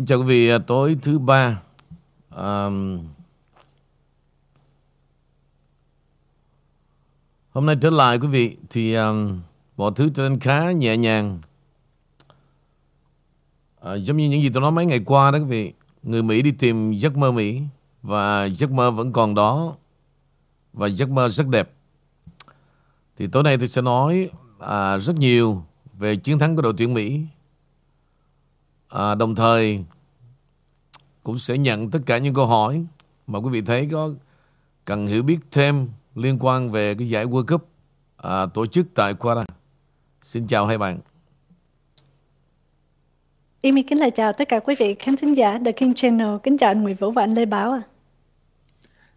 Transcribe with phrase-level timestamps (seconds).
[0.00, 1.62] Kính chào quý vị, à, tối thứ ba.
[2.36, 2.98] um,
[7.50, 9.40] hôm nay trở lại quý vị thì um,
[9.76, 11.40] mọi thứ trở nên khá nhẹ nhàng.
[13.80, 15.72] À, giống như những gì tôi nói mấy ngày qua đó quý vị.
[16.02, 17.62] Người Mỹ đi tìm giấc mơ Mỹ
[18.02, 19.76] và giấc mơ vẫn còn đó
[20.72, 21.72] và giấc mơ rất đẹp.
[23.16, 25.64] Thì tối nay tôi sẽ nói à, rất nhiều
[25.98, 27.20] về chiến thắng của đội tuyển Mỹ
[28.90, 29.84] à, đồng thời
[31.22, 32.84] cũng sẽ nhận tất cả những câu hỏi
[33.26, 34.10] mà quý vị thấy có
[34.84, 37.68] cần hiểu biết thêm liên quan về cái giải World Cup
[38.16, 39.44] à, tổ chức tại Qatar.
[40.22, 40.98] Xin chào hai bạn.
[43.62, 46.36] Amy kính lời chào tất cả quý vị khán thính giả The King Channel.
[46.42, 47.82] Kính chào anh Nguyễn Vũ và anh Lê Bảo ạ.
[47.84, 47.88] À.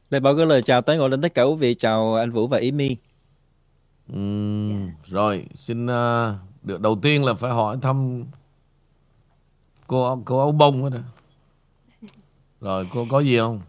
[0.10, 1.74] Lê Bảo gửi lời chào tới ngồi đến tất cả quý vị.
[1.74, 2.98] Chào anh Vũ và Amy.
[4.14, 5.92] Uhm, rồi, xin uh,
[6.64, 8.24] được đầu tiên là phải hỏi thăm
[9.88, 11.00] cô cô áo bông đó
[12.62, 13.62] rồi cô có gì không?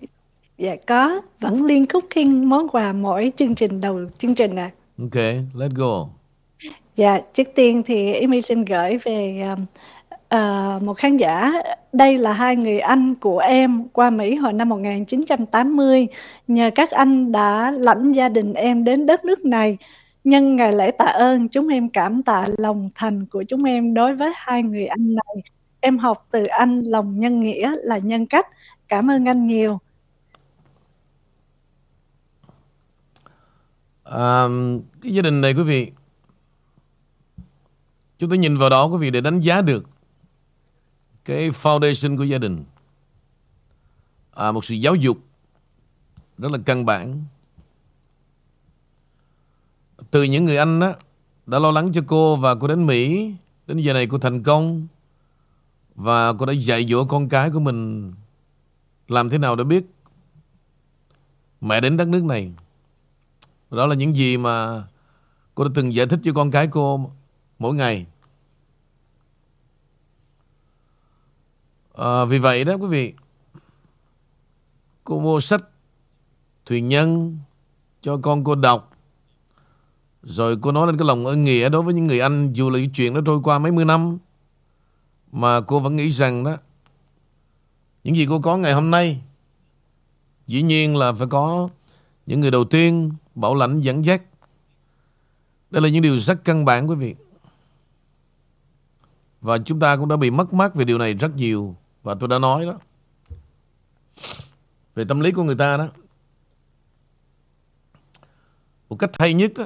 [0.59, 1.21] Dạ có.
[1.41, 5.15] Vẫn liên cooking món quà mỗi chương trình đầu chương trình à ok
[5.55, 6.07] let's go.
[6.97, 9.59] Dạ trước tiên thì Amy xin gửi về uh,
[10.35, 11.53] uh, một khán giả.
[11.93, 16.09] Đây là hai người anh của em qua Mỹ hồi năm 1980
[16.47, 19.79] nhờ các anh đã lãnh gia đình em đến đất nước này.
[20.25, 24.15] Nhân ngày lễ tạ ơn chúng em cảm tạ lòng thành của chúng em đối
[24.15, 25.43] với hai người anh này
[25.87, 28.47] Em học từ anh lòng nhân nghĩa là nhân cách.
[28.89, 29.79] Cảm ơn anh nhiều.
[34.05, 34.45] À,
[35.03, 35.93] cái gia đình này quý vị
[38.19, 39.89] chúng ta nhìn vào đó quý vị để đánh giá được
[41.25, 42.65] cái foundation của gia đình
[44.31, 45.19] à, một sự giáo dục
[46.39, 47.25] rất là căn bản
[50.11, 50.95] từ những người anh đó
[51.47, 53.33] đã lo lắng cho cô và cô đến Mỹ
[53.67, 54.87] đến giờ này cô thành công
[55.95, 58.13] và cô đã dạy dỗ con cái của mình
[59.09, 59.87] làm thế nào để biết
[61.61, 62.53] mẹ đến đất nước này.
[63.71, 64.85] Đó là những gì mà
[65.55, 67.11] cô đã từng giải thích cho con cái cô
[67.59, 68.07] mỗi ngày.
[71.95, 73.15] À, vì vậy đó quý vị,
[75.05, 75.65] cô mua sách
[76.67, 77.39] thuyền nhân
[78.03, 78.91] cho con cô đọc.
[80.23, 82.79] Rồi cô nói lên cái lòng ơn nghĩa đối với những người anh dù là
[82.79, 84.19] cái chuyện nó trôi qua mấy mươi năm.
[85.35, 86.57] Mà cô vẫn nghĩ rằng đó,
[88.05, 89.21] Những gì cô có ngày hôm nay
[90.47, 91.69] Dĩ nhiên là phải có
[92.27, 94.23] Những người đầu tiên Bảo lãnh dẫn dắt.
[95.71, 97.15] Đây là những điều rất căn bản, quý vị.
[99.41, 101.77] Và chúng ta cũng đã bị mất mát về điều này rất nhiều.
[102.03, 102.79] Và tôi đã nói đó,
[104.95, 105.89] Về tâm lý của người ta đó,
[108.89, 109.65] Một cách hay nhất đó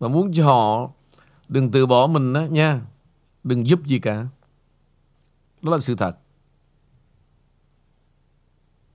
[0.00, 0.90] mà muốn cho họ
[1.48, 2.80] Đừng từ bỏ mình đó nha.
[3.48, 4.26] Đừng giúp gì cả.
[5.62, 6.16] Đó là sự thật.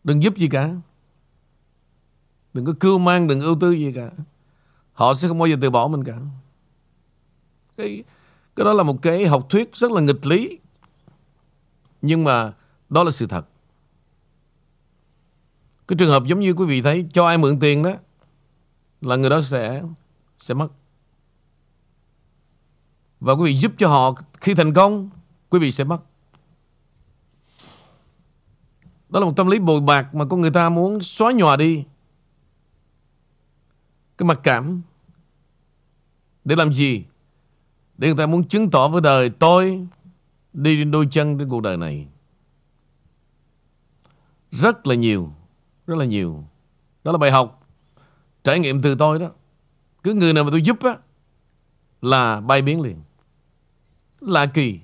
[0.04, 0.76] Đừng giúp gì cả.
[2.54, 4.12] Đừng có cưu mang, đừng ưu tư gì cả.
[4.94, 6.20] Họ sẽ không bao giờ từ bỏ mình cả.
[7.78, 8.04] Cái,
[8.56, 10.60] cái đó là một cái học thuyết rất là nghịch lý.
[12.02, 12.54] Nhưng mà
[12.90, 13.48] đó là sự thật.
[15.88, 17.94] Cái trường hợp giống như quý vị thấy cho ai mượn tiền đó
[19.02, 19.84] là người đó sẽ
[20.38, 20.68] sẽ mất.
[23.24, 25.10] Và quý vị giúp cho họ khi thành công,
[25.50, 26.00] quý vị sẽ mất.
[29.10, 31.84] Đó là một tâm lý bồi bạc mà con người ta muốn xóa nhòa đi.
[34.18, 34.82] Cái mặc cảm.
[36.46, 37.04] Để làm gì?
[37.98, 39.88] Để người ta muốn chứng tỏ với đời tôi
[40.54, 42.08] đi trên đôi chân trên cuộc đời này.
[44.52, 45.34] Rất là nhiều.
[45.88, 46.44] Rất là nhiều.
[47.04, 47.68] Đó là bài học.
[48.44, 49.30] Trải nghiệm từ tôi đó.
[50.04, 50.98] Cứ người nào mà tôi giúp á
[52.02, 53.02] là bay biến liền
[54.26, 54.80] lạ kỳ.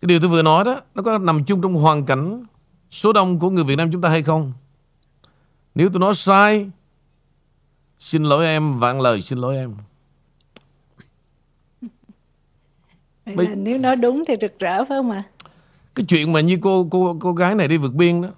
[0.00, 2.44] Cái điều tôi vừa nói đó, nó có nằm chung trong hoàn cảnh
[2.90, 4.52] số đông của người Việt Nam chúng ta hay không?
[5.74, 6.70] Nếu tôi nói sai,
[7.98, 9.76] xin lỗi em, vạn lời xin lỗi em.
[13.36, 13.46] Bây...
[13.46, 15.22] là nếu nói đúng thì rực rỡ phải không ạ?
[15.94, 18.28] Cái chuyện mà như cô cô cô gái này đi vượt biên đó.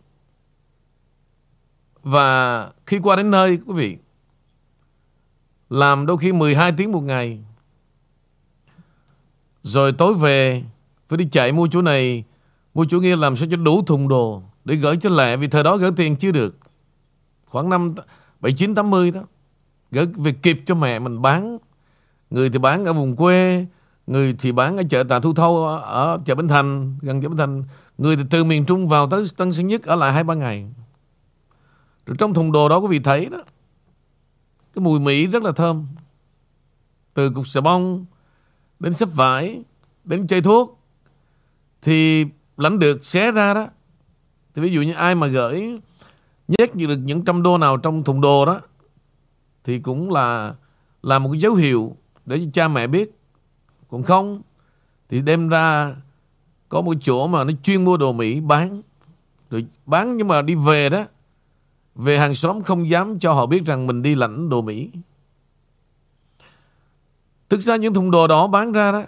[2.03, 3.97] Và khi qua đến nơi quý vị
[5.71, 7.39] làm đôi khi 12 tiếng một ngày
[9.63, 10.63] rồi tối về
[11.09, 12.25] Phải đi chạy mua chỗ này.
[12.75, 15.63] Mua chỗ kia làm sao cho đủ thùng đồ Để gửi cho lẹ Vì thời
[15.63, 16.59] đó gửi tiền chưa được.
[17.47, 17.95] Khoảng năm
[18.41, 19.21] 79 80 đó.
[19.91, 21.59] Gửi về kịp cho mẹ mình bán.
[22.31, 23.67] Người thì bán ở vùng quê
[24.07, 27.29] Người thì bán ở chợ Tà Thu Thâu Ở, ở chợ Bến Thành Gần chợ
[27.29, 27.65] Bến Thành.
[27.99, 30.67] Người thì từ miền Trung vào tới Tân Sơn Nhất Ở lại hai ba ngày.
[32.07, 33.39] Rồi trong thùng đồ đó quý vị thấy đó
[34.75, 35.87] Cái mùi Mỹ rất là thơm.
[37.15, 38.07] Từ cục xà bông
[38.81, 39.63] đến xếp vải,
[40.05, 40.81] đến chơi thuốc,
[41.83, 43.67] thì lãnh được xé ra đó.
[44.55, 45.79] Thì ví dụ như ai mà gửi
[46.49, 48.61] nhét như được những trăm đô nào trong thùng đồ đó
[49.65, 50.55] thì cũng là
[51.03, 51.97] là một cái dấu hiệu
[52.27, 53.19] để cho cha mẹ biết.
[53.89, 54.43] Còn không
[55.09, 55.95] thì đem ra
[56.69, 58.83] có một chỗ mà nó chuyên mua đồ Mỹ bán.
[59.51, 61.05] Rồi bán nhưng mà đi về đó
[61.95, 64.91] về hàng xóm không dám cho họ biết rằng mình đi lãnh đồ Mỹ.
[67.51, 69.03] Thực ra những thùng đồ đó bán ra đó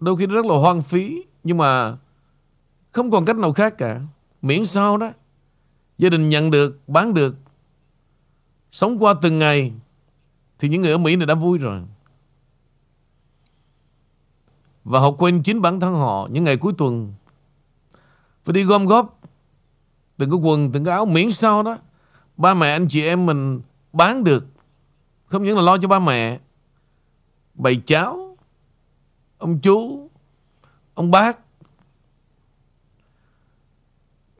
[0.00, 1.96] đôi khi rất là hoang phí nhưng mà
[2.92, 4.00] không còn cách nào khác cả.
[4.42, 5.10] Miễn sao đó
[5.98, 7.36] gia đình nhận được, bán được,
[8.72, 9.72] sống qua từng ngày
[10.58, 11.80] thì những người ở Mỹ này đã vui rồi.
[14.84, 17.12] Và họ quên chính bản thân họ những ngày cuối tuần
[18.44, 19.20] phải đi gom góp
[20.16, 21.78] từng cái quần, từng cái áo miễn sao đó
[22.36, 23.60] ba mẹ anh chị em mình
[23.92, 24.46] bán được
[25.26, 26.38] không những là lo cho ba mẹ
[27.54, 28.36] bày cháu
[29.38, 30.10] ông chú,
[30.94, 31.38] ông bác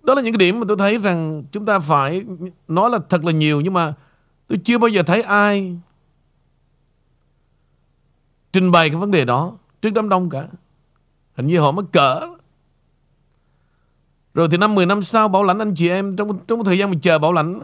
[0.03, 2.25] đó là những cái điểm mà tôi thấy rằng chúng ta phải
[2.69, 3.95] nói là thật là nhiều, nhưng mà
[4.47, 5.79] tôi chưa bao giờ thấy ai
[8.53, 10.49] trình bày cái vấn đề đó trước đám đông cả.
[11.35, 12.21] Hình như họ mới cỡ.
[14.35, 16.91] Rồi thì năm 10 năm sau bảo lãnh anh chị em, trong trong thời gian
[16.91, 17.61] mình chờ bảo lãnh,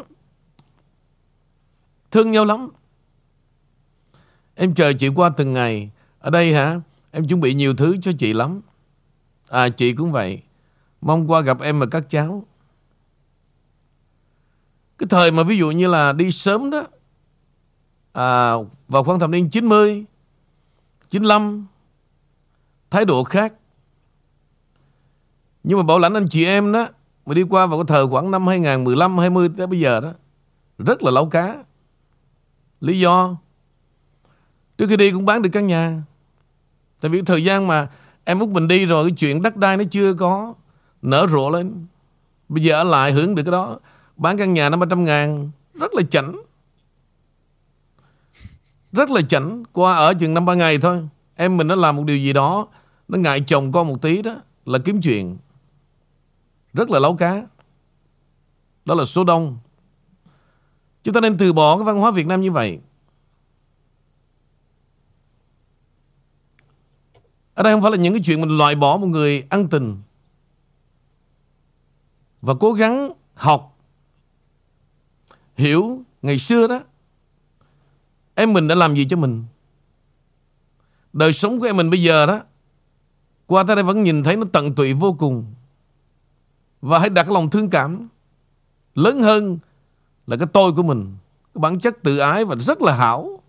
[2.10, 2.68] thương nhau lắm.
[4.60, 5.90] Em chờ chị qua từng ngày.
[6.18, 6.80] Ở đây hả?
[7.10, 8.60] Em chuẩn bị nhiều thứ cho chị lắm.
[9.48, 10.42] À chị cũng vậy.
[11.00, 12.44] Mong qua gặp em và các cháu.
[14.98, 16.86] Cái thời mà ví dụ như là đi sớm đó.
[18.12, 18.52] À,
[18.88, 20.04] vào khoảng thập niên 90,
[21.10, 21.66] 95,
[22.90, 23.54] thái độ khác.
[25.62, 26.88] Nhưng mà bảo lãnh anh chị em đó,
[27.26, 30.12] mà đi qua vào cái thời khoảng năm 2015, 20 tới bây giờ đó,
[30.78, 31.64] rất là lâu cá.
[32.80, 33.36] Lý do,
[34.80, 36.02] trước khi đi cũng bán được căn nhà.
[37.00, 37.88] Tại vì thời gian mà
[38.24, 40.54] em út mình đi rồi, cái chuyện đất đai nó chưa có
[41.02, 41.86] nở rộ lên.
[42.48, 43.78] Bây giờ ở lại hưởng được cái đó,
[44.16, 46.36] bán căn nhà năm 300 ngàn, rất là chảnh.
[48.92, 51.08] Rất là chảnh, qua ở chừng năm ba ngày thôi.
[51.36, 52.66] Em mình nó làm một điều gì đó
[53.08, 55.38] nó ngại chồng con một tí đó Là kiếm chuyện
[56.72, 57.42] Rất là lấu cá
[58.84, 59.58] Đó là số đông
[61.04, 62.78] Chúng ta nên từ bỏ cái văn hóa Việt Nam như vậy
[67.60, 69.98] Ở đây không phải là những cái chuyện mình loại bỏ một người ăn tình.
[72.42, 73.76] Và cố gắng học,
[75.56, 76.80] Hiểu ngày xưa đó,
[78.34, 79.44] Em mình đã làm gì cho mình?
[81.12, 82.42] Đời sống của em mình bây giờ đó,
[83.46, 85.54] Qua tới đây vẫn nhìn thấy nó tận tụy vô cùng.
[86.80, 88.08] Và hãy đặt lòng thương cảm
[88.94, 89.58] Lớn hơn
[90.26, 91.16] là cái tôi của mình,
[91.54, 93.40] Cái bản chất tự ái và rất là hảo.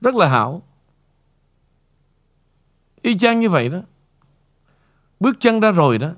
[0.00, 0.62] Rất là hảo.
[3.02, 3.78] Y chang như vậy đó
[5.20, 6.10] Bước chân ra rồi đó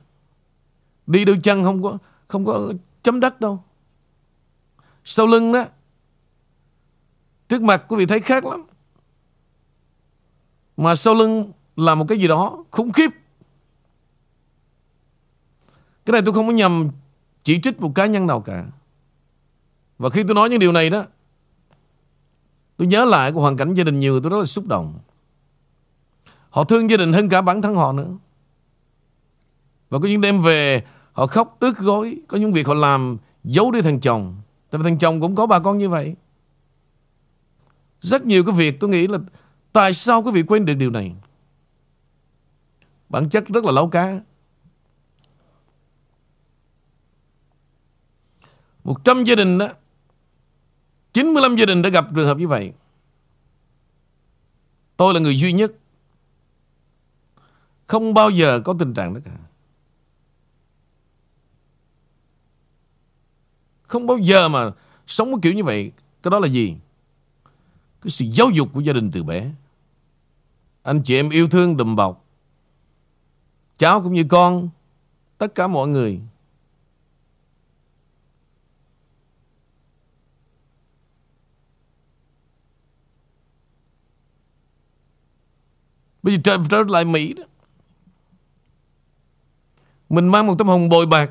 [1.07, 1.99] Đi đôi chân không có
[2.29, 3.63] Không có chấm đất đâu
[5.05, 5.65] Sau lưng đó
[7.49, 8.65] Trước mặt quý vị thấy khác lắm
[10.77, 13.11] mà sau lưng là một cái gì đó khủng khiếp.
[16.05, 16.91] Cái này tôi không có nhầm
[17.45, 18.67] chỉ trích một cá nhân nào cả.
[19.99, 21.05] Và khi tôi nói những điều này đó,
[22.77, 24.99] tôi nhớ lại cái hoàn cảnh gia đình nhiều tôi rất là xúc động.
[26.53, 28.11] Họ thương gia đình hơn cả bản thân họ nữa.
[29.91, 33.71] Và có những đêm về họ khóc ướt gối, có những việc họ làm giấu
[33.71, 34.37] đi thằng chồng.
[34.71, 36.15] Tại vì thằng chồng cũng có bà con như vậy.
[38.01, 39.19] Rất nhiều cái việc tôi nghĩ là
[39.73, 41.15] Tại sao quý vị quên được điều này?
[43.09, 44.21] Bản chất rất là lấu cá.
[48.85, 49.69] Một trăm gia đình đó
[51.13, 52.73] 95 gia đình đã gặp trường hợp như vậy
[54.97, 55.73] Tôi là người duy nhất
[57.93, 59.37] không bao giờ có tình trạng đó cả.
[63.83, 64.71] Không bao giờ mà
[65.07, 65.93] Sống một kiểu như vậy.
[66.23, 66.77] Cái đó là gì?
[68.03, 69.51] Cái sự giáo dục của gia đình từ bé.
[70.83, 72.25] Anh chị em yêu thương đùm bọc.
[73.79, 74.69] Cháu cũng như con
[75.39, 76.21] Tất cả mọi người.
[86.23, 87.45] Bây giờ trở, trở lại Mỹ đó.
[90.13, 91.31] Mình mang một tấm hồng bồi bạc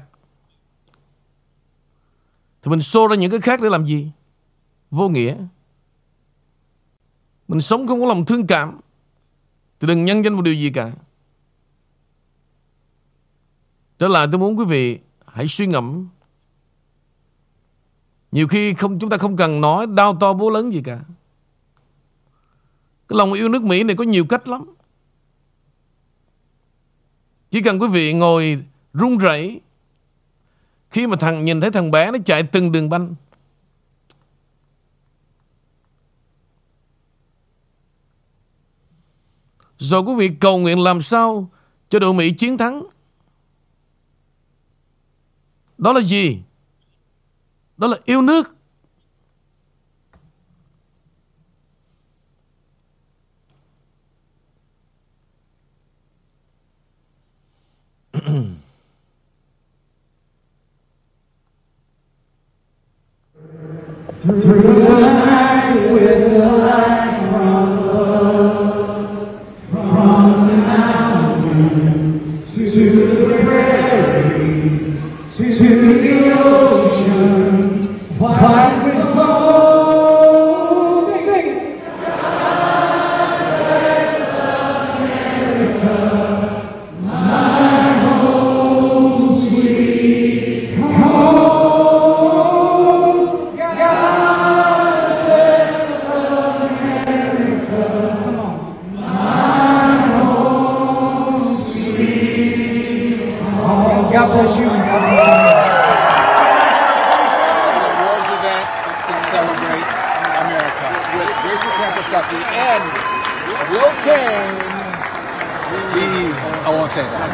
[2.61, 4.11] Thì mình xô ra những cái khác để làm gì
[4.91, 5.37] Vô nghĩa
[7.47, 8.79] Mình sống không có lòng thương cảm
[9.81, 10.91] thì đừng nhân danh một điều gì cả.
[13.99, 16.07] Trở lại tôi muốn quý vị hãy suy ngẫm.
[18.31, 20.99] Nhiều khi không, chúng ta không cần nói đau to bố lớn gì cả.
[23.07, 24.65] Cái lòng yêu nước Mỹ này có nhiều cách lắm.
[27.51, 29.61] Chỉ cần quý vị ngồi run rẩy
[30.89, 33.15] khi mà thằng, nhìn thấy thằng bé nó chạy từng đường banh.
[39.77, 41.49] Rồi quý vị cầu nguyện làm sao
[41.89, 42.83] cho đội Mỹ chiến thắng.
[45.77, 46.41] Đó là gì?
[47.77, 48.55] Đó là yêu nước.
[64.21, 67.00] Through the night with the light.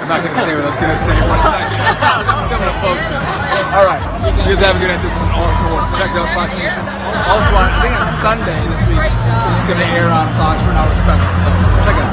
[0.07, 1.11] I'm not going to say what I was going to say.
[1.27, 1.83] One second.
[2.47, 3.03] Coming up, folks.
[3.75, 3.99] All right.
[4.47, 5.03] You guys have a good night.
[5.03, 5.99] This is All Sports.
[5.99, 6.79] Check out Fox Nation.
[7.27, 10.71] Also, on, I think on Sunday this week, it's going to air on Fox for
[10.71, 11.27] an hour special.
[11.43, 11.51] So
[11.83, 12.07] check it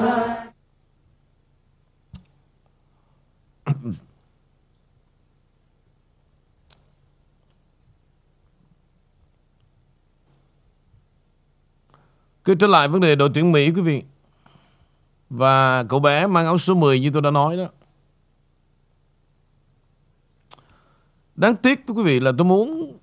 [0.00, 0.09] out.
[12.50, 14.02] Cứ trở lại vấn đề đội tuyển Mỹ quý vị.
[15.30, 17.64] Và cậu bé mang áo số 10 như tôi đã nói đó.
[21.34, 22.98] Đáng tiếc quý vị là tôi muốn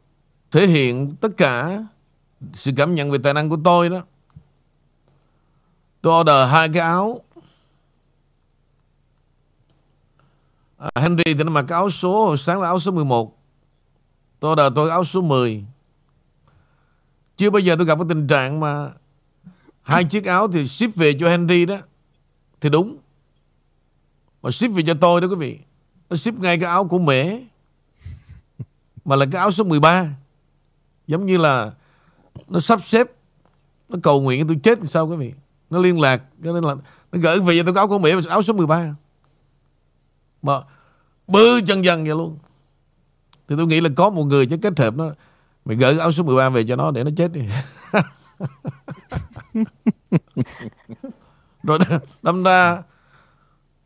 [0.52, 1.84] thể hiện tất cả
[2.54, 4.02] sự cảm nhận về tài năng của tôi đó.
[6.02, 7.22] Tôi order hai cái áo.
[10.78, 13.38] À, Henry thì nó mặc cái áo số hồi sáng là áo số 11.
[14.40, 15.66] Tôi order tôi áo số 10.
[17.38, 18.92] Chưa bao giờ tôi gặp cái tình trạng mà
[19.88, 21.78] hai chiếc áo thì ship về cho Henry đó.
[22.62, 22.98] Thì đúng.
[24.42, 25.60] Mà ship về cho tôi đó quý vị.
[26.10, 27.40] Nó ship ngay cái áo của mẹ
[29.06, 30.10] mà là cái áo số 13.
[31.08, 31.72] Giống như là
[32.48, 33.08] nó sắp xếp
[33.90, 35.34] nó cầu nguyện tôi chết thì sao quý vị.
[35.70, 36.76] Nó liên lạc cho nên là
[37.12, 38.96] nó gửi về cho tôi cái áo của mẹ, áo số 13
[40.42, 40.62] mà
[41.28, 42.38] bư chân dần vậy luôn.
[43.48, 45.12] Thì tôi nghĩ là có một người chứ kết hợp nó.
[45.66, 47.42] Mày gửi áo số 13 về cho nó để nó chết đi.
[51.64, 51.80] rồi
[52.22, 52.84] đâm ra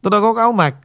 [0.01, 0.75] tôi đã có áo mặc.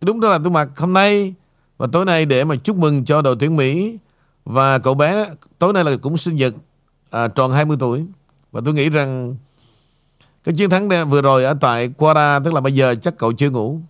[0.00, 1.34] Đúng đó là tôi mặc hôm nay
[1.76, 3.98] và tối nay để mà chúc mừng cho đội tuyển Mỹ.
[4.44, 5.26] Và cậu bé
[5.58, 6.54] tối nay là cũng sinh nhật
[7.10, 8.06] à, tròn 20 tuổi.
[8.52, 9.36] Và tôi nghĩ rằng
[10.44, 13.32] cái chiến thắng này vừa rồi ở tại Quara tức là bây giờ chắc cậu
[13.32, 13.80] chưa ngủ.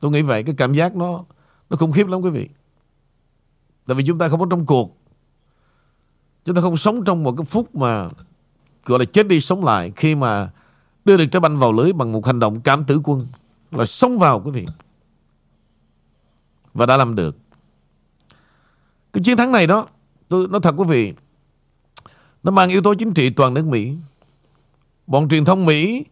[0.00, 1.24] Tôi nghĩ vậy cái cảm giác nó
[1.70, 2.48] nó khủng khiếp lắm quý vị.
[3.86, 4.96] Tại vì chúng ta không có trong cuộc.
[6.44, 8.08] Chúng ta không sống trong một cái phút mà
[8.84, 10.50] gọi là chết đi sống lại khi mà
[11.04, 13.26] đưa được trái banh vào lưới bằng một hành động cảm tử quân
[13.70, 14.66] là sống vào, quý vị.
[16.74, 17.36] Và đã làm được.
[19.12, 19.86] Cái chiến thắng này đó,
[20.28, 21.14] tôi nói thật quý vị,
[22.42, 23.96] nó mang yếu tố chính trị toàn nước Mỹ.
[25.06, 26.04] Bọn truyền thông Mỹ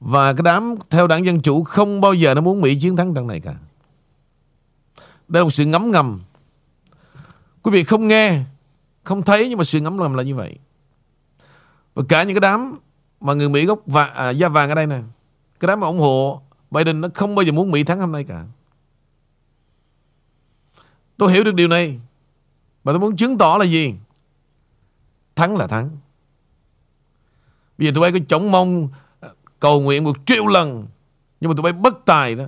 [0.00, 3.14] và cái đám theo đảng Dân Chủ không bao giờ nó muốn Mỹ chiến thắng
[3.14, 3.54] trận này cả.
[5.28, 6.20] Đây là một sự ngấm ngầm.
[7.62, 8.40] Quý vị không nghe,
[9.04, 10.58] không thấy nhưng mà sự ngấm ngầm là như vậy
[11.94, 12.78] và cả những cái đám
[13.20, 15.00] mà người Mỹ gốc và, à, da vàng ở đây nè
[15.60, 18.24] cái đám mà ủng hộ Biden nó không bao giờ muốn Mỹ thắng hôm nay
[18.24, 18.44] cả.
[21.16, 22.00] Tôi hiểu được điều này
[22.84, 23.94] và tôi muốn chứng tỏ là gì?
[25.36, 25.90] Thắng là thắng.
[27.78, 28.88] Bây giờ tụi bay có chống mong
[29.20, 29.28] à,
[29.60, 30.86] cầu nguyện một triệu lần
[31.40, 32.44] nhưng mà tụi bay bất tài đó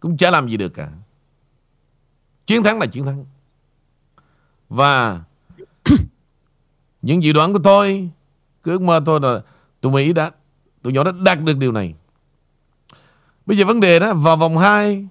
[0.00, 0.88] cũng chả làm gì được cả.
[2.46, 3.24] Chiến thắng là chiến thắng.
[4.68, 5.22] Và
[7.02, 8.10] những dự đoán của tôi
[8.62, 9.42] cứ ước mơ tôi là
[9.80, 10.30] tụi Mỹ đã,
[10.82, 11.94] tụi nhỏ đã đạt được điều này.
[13.46, 15.06] Bây giờ vấn đề đó, vào vòng 2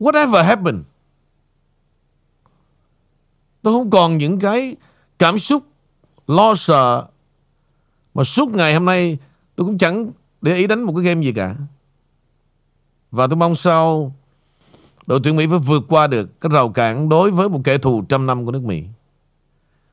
[0.00, 0.80] whatever happened,
[3.62, 4.76] tôi không còn những cái
[5.18, 5.62] cảm xúc,
[6.26, 7.06] lo sợ
[8.14, 9.18] mà suốt ngày hôm nay
[9.56, 10.10] tôi cũng chẳng
[10.40, 11.56] để ý đánh một cái game gì cả.
[13.10, 14.12] Và tôi mong sao
[15.06, 18.04] đội tuyển Mỹ phải vượt qua được cái rào cản đối với một kẻ thù
[18.08, 18.84] trăm năm của nước Mỹ.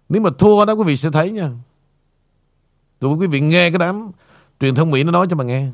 [0.09, 1.51] Nếu mà thua đó, quý vị sẽ thấy nha.
[3.03, 4.11] Tôi quý vị nghe cái đám
[4.59, 5.67] truyền thông Mỹ nó nói cho mà nghe.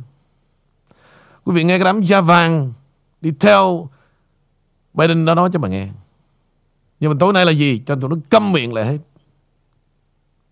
[1.44, 2.74] Quý vị nghe cái đám da vàng
[3.22, 3.90] đi theo
[4.94, 5.88] Biden nó nói cho mà nghe.
[7.00, 7.82] Nhưng mà tối nay là gì?
[7.86, 8.98] Cho tụi nó câm miệng lại hết.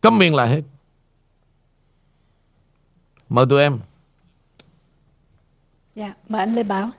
[0.02, 0.62] Câm miệng lại hết.
[3.30, 3.80] Mời tụi em.
[5.96, 6.92] Dạ, mời anh Lê Bảo.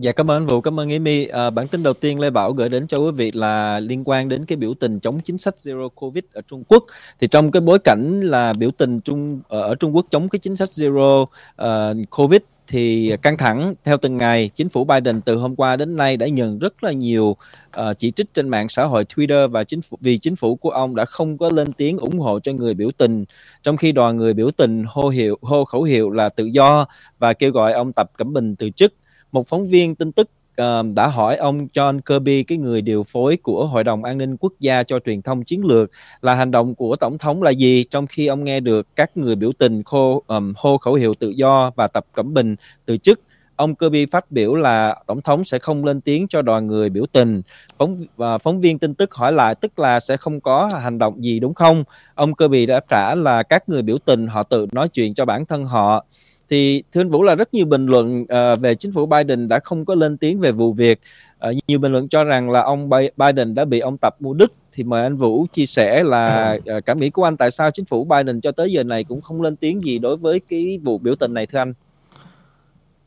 [0.00, 1.26] Dạ cảm ơn anh Vũ, cảm ơn Amy.
[1.26, 4.02] À, ờ, bản tin đầu tiên Lê Bảo gửi đến cho quý vị là liên
[4.04, 6.84] quan đến cái biểu tình chống chính sách Zero Covid ở Trung Quốc.
[7.20, 10.56] Thì trong cái bối cảnh là biểu tình Trung ở, Trung Quốc chống cái chính
[10.56, 15.56] sách Zero uh, Covid thì căng thẳng theo từng ngày chính phủ Biden từ hôm
[15.56, 17.36] qua đến nay đã nhận rất là nhiều
[17.80, 20.70] uh, chỉ trích trên mạng xã hội Twitter và chính phủ vì chính phủ của
[20.70, 23.24] ông đã không có lên tiếng ủng hộ cho người biểu tình
[23.62, 26.86] trong khi đoàn người biểu tình hô hiệu hô khẩu hiệu là tự do
[27.18, 28.92] và kêu gọi ông Tập Cẩm Bình từ chức
[29.32, 30.30] một phóng viên tin tức
[30.62, 34.36] uh, đã hỏi ông John Kirby, cái người điều phối của Hội đồng An ninh
[34.36, 35.90] Quốc gia cho truyền thông chiến lược,
[36.22, 39.36] là hành động của Tổng thống là gì trong khi ông nghe được các người
[39.36, 42.56] biểu tình khô, um, hô khẩu hiệu tự do và Tập Cẩm Bình
[42.86, 43.20] từ chức.
[43.56, 47.06] Ông Kirby phát biểu là Tổng thống sẽ không lên tiếng cho đoàn người biểu
[47.12, 47.42] tình.
[47.78, 51.22] Phóng, và phóng viên tin tức hỏi lại tức là sẽ không có hành động
[51.22, 51.84] gì đúng không?
[52.14, 55.46] Ông Kirby đã trả là các người biểu tình họ tự nói chuyện cho bản
[55.46, 56.04] thân họ
[56.50, 59.58] thì thưa anh Vũ là rất nhiều bình luận uh, về chính phủ Biden đã
[59.58, 61.00] không có lên tiếng về vụ việc.
[61.48, 64.52] Uh, nhiều bình luận cho rằng là ông Biden đã bị ông Tập mua đứt.
[64.72, 67.84] Thì mời anh Vũ chia sẻ là uh, cảm nghĩ của anh tại sao chính
[67.84, 70.98] phủ Biden cho tới giờ này cũng không lên tiếng gì đối với cái vụ
[70.98, 71.74] biểu tình này thưa anh?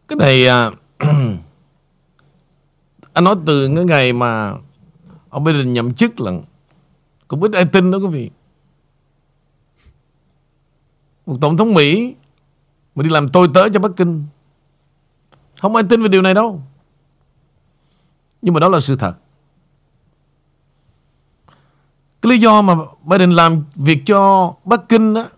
[0.07, 0.73] Cái này uh,
[3.13, 4.53] anh nói từ cái ngày mà
[5.29, 6.31] ông Biden nhậm chức là
[7.27, 8.29] cũng ít ai tin đó quý vị.
[11.25, 12.13] Một tổng thống Mỹ
[12.99, 14.25] mà đi làm tôi tớ cho Bắc Kinh.
[15.61, 16.61] Không ai tin về điều này đâu.
[18.41, 19.13] Nhưng mà đó là sự thật.
[22.21, 25.29] Cái lý do mà Biden làm việc cho Bắc Kinh đó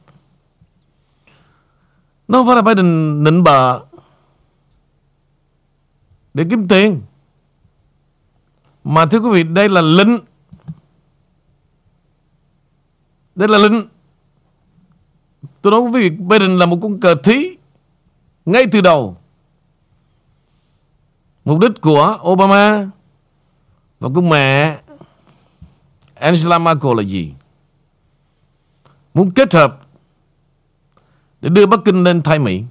[2.28, 3.86] Nó không phải là Biden nịnh bợ
[6.34, 7.02] Để kiếm tiền.
[8.84, 10.18] Mà thưa quý vị, đây là lệnh
[13.36, 13.91] Đây là lệnh
[15.62, 17.58] Tôi nói với quý vị Biden là một con cờ thí
[18.46, 19.18] ngay từ đầu.
[21.46, 22.90] Mục đích của Obama
[24.00, 24.80] và của mẹ
[26.16, 27.34] Angela Merkel là gì?
[29.14, 29.82] Muốn kết hợp
[31.42, 32.64] để đưa Bắc Kinh lên thay Mỹ.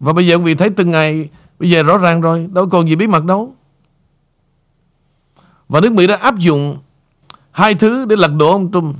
[0.00, 2.88] Và bây giờ quý vị thấy từng ngày bây giờ rõ ràng rồi, đâu còn
[2.88, 3.54] gì bí mật đâu.
[5.68, 6.78] Và nước Mỹ đã áp dụng
[7.50, 8.96] hai thứ để lật đổ ông Trump.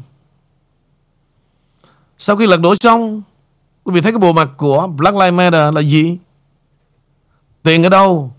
[2.24, 3.22] Sau khi lật đổ xong,
[3.84, 6.18] Quý vị thấy cái bộ mặt của Black Lives Matter là gì?
[7.62, 8.32] Tiền ở đâu?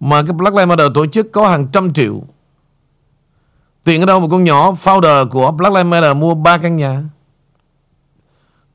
[0.00, 2.22] Mà cái Black Lives Matter tổ chức có hàng trăm triệu
[3.84, 7.02] Tiền ở đâu mà con nhỏ founder của Black Lives Matter mua ba căn nhà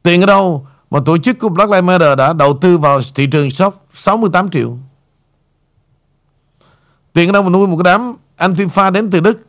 [0.04, 3.28] Tiền ở đâu mà tổ chức của Black Lives Matter đã đầu tư vào thị
[3.28, 4.78] trường shop 68 triệu
[7.13, 9.48] Tiền ở đâu mà nuôi một cái đám Antifa đến từ Đức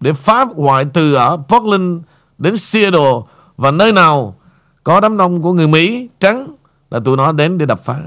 [0.00, 2.02] Để phá hoại từ ở Portland
[2.38, 3.20] đến Seattle
[3.60, 4.36] và nơi nào
[4.84, 6.54] có đám đông của người Mỹ trắng
[6.90, 8.00] là tụi nó đến để đập phá.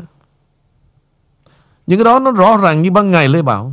[1.87, 3.71] Những cái đó nó rõ ràng như ban ngày Lê Bảo.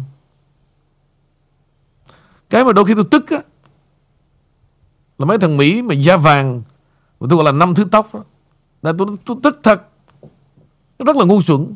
[2.50, 3.38] Cái mà đôi khi tôi tức á
[5.18, 6.62] là mấy thằng Mỹ mà da vàng
[7.20, 8.24] mà tôi gọi là năm thứ tóc đó.
[8.82, 9.82] Là tôi, tôi tức thật.
[10.98, 11.74] Nó rất là ngu xuẩn.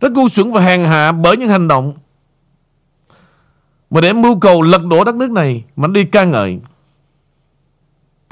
[0.00, 1.94] Rất ngu xuẩn và hèn hạ bởi những hành động
[3.90, 6.60] mà để mưu cầu lật đổ đất nước này mà nó đi ca ngợi.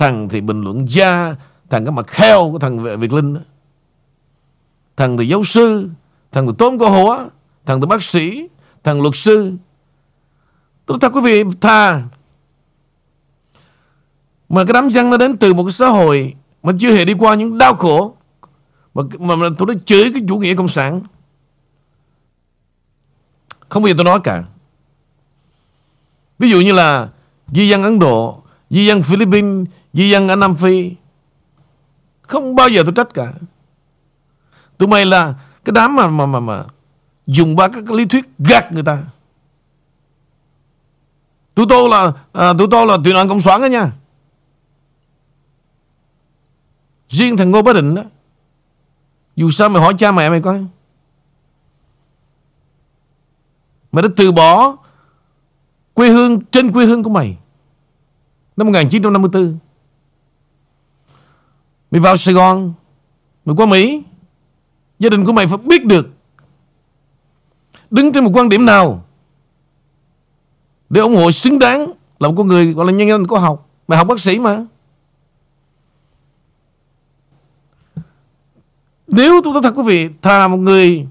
[0.02, 1.36] Thằng thì bình luận gia
[1.70, 3.40] Thằng cái mặt kheo của thằng Việt Linh đó.
[4.96, 5.88] Thằng thì giáo sư
[6.32, 7.16] Thằng thì tôm cô hổ
[7.66, 8.48] Thằng thì bác sĩ
[8.84, 9.52] Thằng luật sư.
[10.86, 12.02] Tôi thật quý vị tha
[14.48, 17.14] Mà cái đám dân nó đến từ một cái xã hội Mà chưa hề đi
[17.18, 18.16] qua những đau khổ
[18.94, 21.00] Mà, mà, mà tôi đã chửi cái chủ nghĩa cộng sản.
[23.68, 24.44] Không bao giờ tôi nói cả.
[26.38, 27.08] Ví dụ như là
[27.48, 28.41] Di dân Ấn Độ
[28.72, 30.92] Di dân Philippines di dân ở Nam Phi.
[32.22, 33.32] Không bao giờ tôi trách cả.
[34.78, 36.64] Tụi mày là cái đám mà mà mà, mà
[37.26, 39.04] dùng ba các lý thuyết gạt người ta.
[41.54, 43.92] Tụi tôi là à, tụi tôi là tuyển đoàn cộng sản đó nha.
[47.08, 48.02] Riêng thằng Ngô Bá Định đó.
[49.36, 50.64] Dù sao mày hỏi cha mẹ mày coi.
[53.92, 54.76] Mày đã từ bỏ
[55.94, 57.36] quê hương trên quê hương của mày
[58.56, 59.58] năm 1954
[61.90, 62.72] Mày vào Sài Gòn,
[63.44, 64.02] Mày qua Mỹ,
[64.98, 66.08] Gia đình của mày phải biết được
[67.90, 69.04] Đứng trên một quan điểm nào
[70.90, 73.68] Để ủng hộ xứng đáng Là một con người gọi là nhân dân có học.
[73.88, 74.64] Mày học bác sĩ mà.
[79.06, 81.06] Nếu tôi nói thật quý vị, Thà một người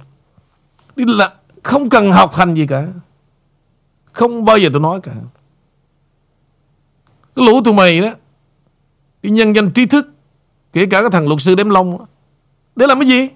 [0.96, 2.88] đi là Không cần học hành gì cả,
[4.12, 5.12] Không bao giờ tôi nói cả.
[7.36, 8.10] Cái lũ tụi mày đó,
[9.24, 10.08] cái nhân danh trí thức,
[10.74, 12.06] Kể cả cái thằng luật sư đếm lông
[12.76, 13.30] Để làm cái gì?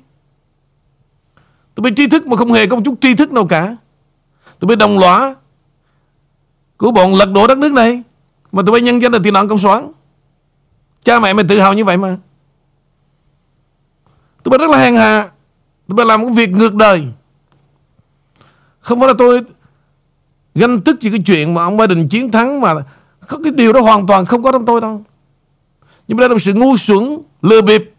[1.75, 3.75] Tụi mày tri thức mà không hề có một chút tri thức nào cả.
[4.59, 5.35] Tụi mày đồng lõa
[6.77, 8.03] Của bọn lật đổ đất nước này,
[8.51, 9.91] Mà tụi bay nhân danh là tiền nạn cộng sản.
[11.03, 12.17] Cha mẹ mày tự hào như vậy mà.
[14.43, 15.29] Tụi bay rất là hèn hạ.
[15.87, 17.07] Tụi bay làm một việc ngược đời.
[18.79, 19.41] Không phải là tôi
[20.55, 22.73] Ganh tức chỉ cái chuyện mà ông Biden chiến thắng Mà
[23.29, 25.01] có cái điều đó hoàn toàn không có trong tôi đâu
[26.07, 27.91] Nhưng mà đây là một sự ngu xuẩn Lừa bịp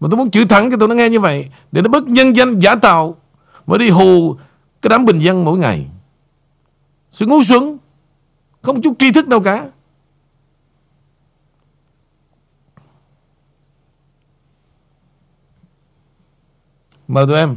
[0.00, 2.36] mà tôi muốn chữ thẳng cho tụi nó nghe như vậy Để nó bớt nhân
[2.36, 3.16] danh giả tạo
[3.66, 4.34] Mà đi hù
[4.82, 5.86] cái đám bình dân mỗi ngày
[7.10, 7.76] Sự ngu xuẩn
[8.62, 9.68] Không chút tri thức đâu cả
[17.08, 17.56] Mời tụi em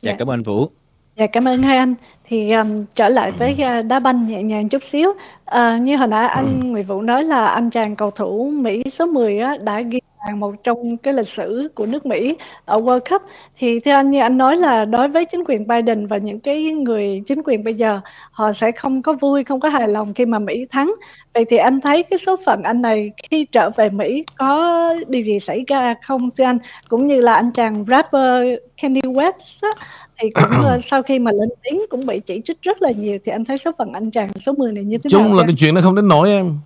[0.00, 0.16] Dạ, Dạ.
[0.18, 0.70] cảm ơn anh Vũ.
[1.16, 1.94] Dạ cảm ơn hai anh.
[2.24, 5.12] Thì um, trở lại với uh, đá banh nhẹ nhàng chút xíu.
[5.44, 9.06] À, như hồi nãy anh Nguyễn Vũ nói là anh chàng cầu thủ Mỹ số
[9.06, 13.00] 10 á, đã ghi bàn một trong cái lịch sử của nước Mỹ ở World
[13.10, 13.22] Cup.
[13.56, 16.62] Thì theo anh như anh nói là đối với chính quyền Biden và những cái
[16.62, 20.26] người chính quyền bây giờ họ sẽ không có vui, không có hài lòng khi
[20.26, 20.94] mà Mỹ thắng.
[21.34, 25.22] Vậy thì anh thấy cái số phận anh này khi trở về Mỹ có điều
[25.22, 26.58] gì xảy ra không thưa anh?
[26.88, 29.70] Cũng như là anh chàng rapper Kanye West á,
[30.18, 33.18] thì cũng ờ, sau khi mà lên tiếng cũng bị chỉ trích rất là nhiều
[33.24, 35.22] thì anh thấy số phận anh chàng số 10 này như thế nào?
[35.22, 35.46] Chung là em?
[35.46, 36.58] cái chuyện nó không đến nổi em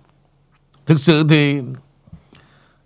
[0.85, 1.61] Thực sự thì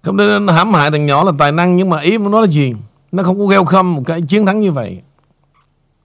[0.02, 2.48] Không nên hãm hại thằng nhỏ là tài năng Nhưng mà ý muốn nói là
[2.48, 2.74] gì
[3.12, 5.02] Nó không có gheo khâm một cái chiến thắng như vậy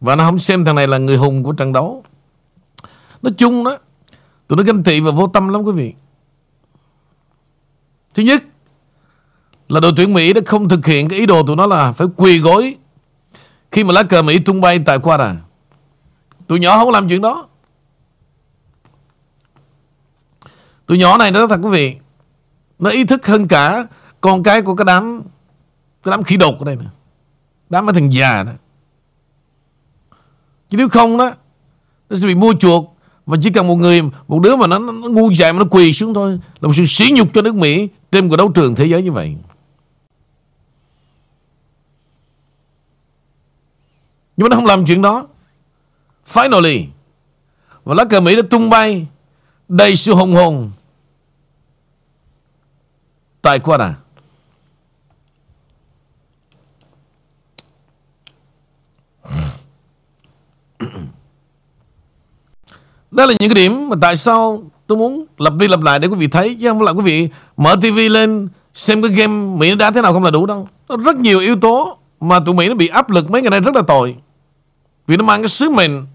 [0.00, 2.04] Và nó không xem thằng này là người hùng của trận đấu
[3.22, 3.78] Nói chung đó
[4.48, 5.92] Tụi nó ganh tị và vô tâm lắm quý vị
[8.14, 8.44] Thứ nhất
[9.68, 12.06] Là đội tuyển Mỹ đã không thực hiện cái ý đồ tụi nó là Phải
[12.16, 12.76] quỳ gối
[13.72, 15.36] khi mà lá cờ Mỹ tung bay tại Qatar
[16.46, 17.48] Tụi nhỏ không làm chuyện đó.
[20.86, 21.96] Tụi nhỏ này nó thật quý vị
[22.78, 23.86] Nó ý thức hơn cả
[24.20, 25.22] Con cái của cái đám
[26.02, 26.84] Cái đám khí đột ở đây nè.
[27.70, 28.52] Đám mấy thằng già đó
[30.70, 31.32] Chứ nếu không đó
[32.10, 34.92] Nó sẽ bị mua chuộc Và chỉ cần một người Một đứa mà nó, nó,
[34.92, 37.54] nó ngu dại mà nó quỳ xuống thôi Là một sự sỉ nhục cho nước
[37.54, 39.36] Mỹ Trên cuộc đấu trường thế giới như vậy.
[44.38, 45.26] Nhưng mà nó không làm chuyện đó
[46.26, 46.86] Finally
[47.84, 49.06] Và lá cờ Mỹ đã tung bay
[49.68, 50.70] Đầy sự hồng hồn
[53.42, 53.92] Tại Qatar
[63.10, 66.08] Đó là những cái điểm mà tại sao tôi muốn lặp đi lặp lại để
[66.08, 69.56] quý vị thấy chứ không phải là quý vị mở TV lên xem cái game
[69.58, 70.68] Mỹ nó đá thế nào không là đủ đâu.
[70.88, 73.60] Nó rất nhiều yếu tố mà tụi Mỹ nó bị áp lực mấy ngày nay
[73.60, 74.16] rất là tồi.
[75.08, 76.06] Vì nó mang cái sứ mệnh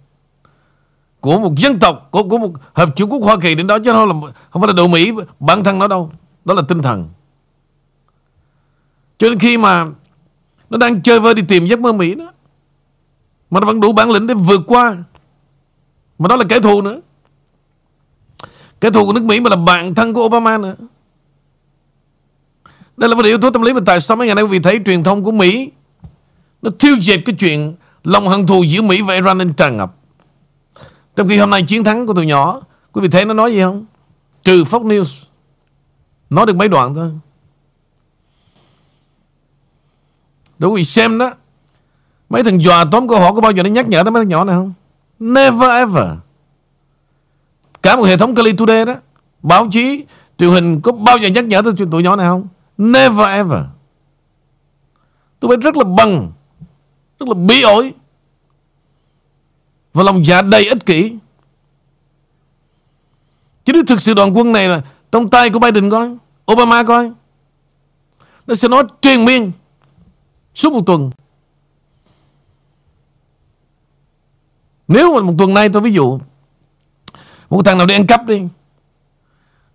[1.20, 3.92] của một dân tộc của, của một hợp chủ quốc Hoa Kỳ đến đó chứ
[3.92, 6.12] không là không phải là đội Mỹ bản thân nó đâu.
[6.46, 7.10] Đó là tinh thần.
[9.18, 9.86] Cho nên khi mà
[10.70, 12.34] nó đang chơi vơi đi tìm giấc mơ Mỹ đó
[13.50, 14.98] mà nó vẫn đủ bản lĩnh để vượt qua
[16.20, 17.00] mà đó là kẻ thù nữa
[18.82, 20.76] Kẻ thù của nước Mỹ mà là bạn thân của Obama nữa
[22.98, 24.60] Đây là một yếu tố tâm lý mà tại sao mấy ngày nay quý vị
[24.60, 25.72] thấy truyền thông của Mỹ
[26.62, 29.96] Nó thiêu diệt cái chuyện lòng hận thù giữa Mỹ và Iran đang tràn ngập.
[31.16, 32.62] Trong khi hôm nay chiến thắng của tụi nhỏ
[32.92, 33.86] Quý vị thấy nó nói gì không?
[34.44, 35.24] Trừ Fox News
[36.30, 37.12] Nói được mấy đoạn thôi.
[40.60, 41.34] Để quý vị xem đó
[42.30, 44.30] Mấy thằng dọa tóm câu hỏi có bao giờ nó nhắc nhở tới mấy thằng
[44.30, 44.74] nhỏ này không?
[45.20, 46.08] Never ever.
[47.82, 48.96] Cả một hệ thống Kali Today đó
[49.44, 50.06] Báo chí,
[50.38, 52.48] truyền hình có bao giờ nhắc nhở tới chuyện tụi nhỏ này không?
[52.78, 53.62] Never ever.
[55.40, 56.32] Tôi biết rất là bằng
[57.20, 57.94] rất là bí ổi.
[59.94, 61.18] Và lòng dạ đầy ích kỷ.
[63.66, 66.16] Chứ nếu thực sự đoàn quân này là Trong tay của Biden coi,
[66.52, 67.12] Obama coi.
[68.48, 69.52] Nó sẽ nói truyền miên
[70.56, 71.12] Suốt một tuần.
[74.88, 76.20] Nếu mà một tuần nay tôi ví dụ,
[77.50, 78.42] Một thằng nào đi ăn cắp đi,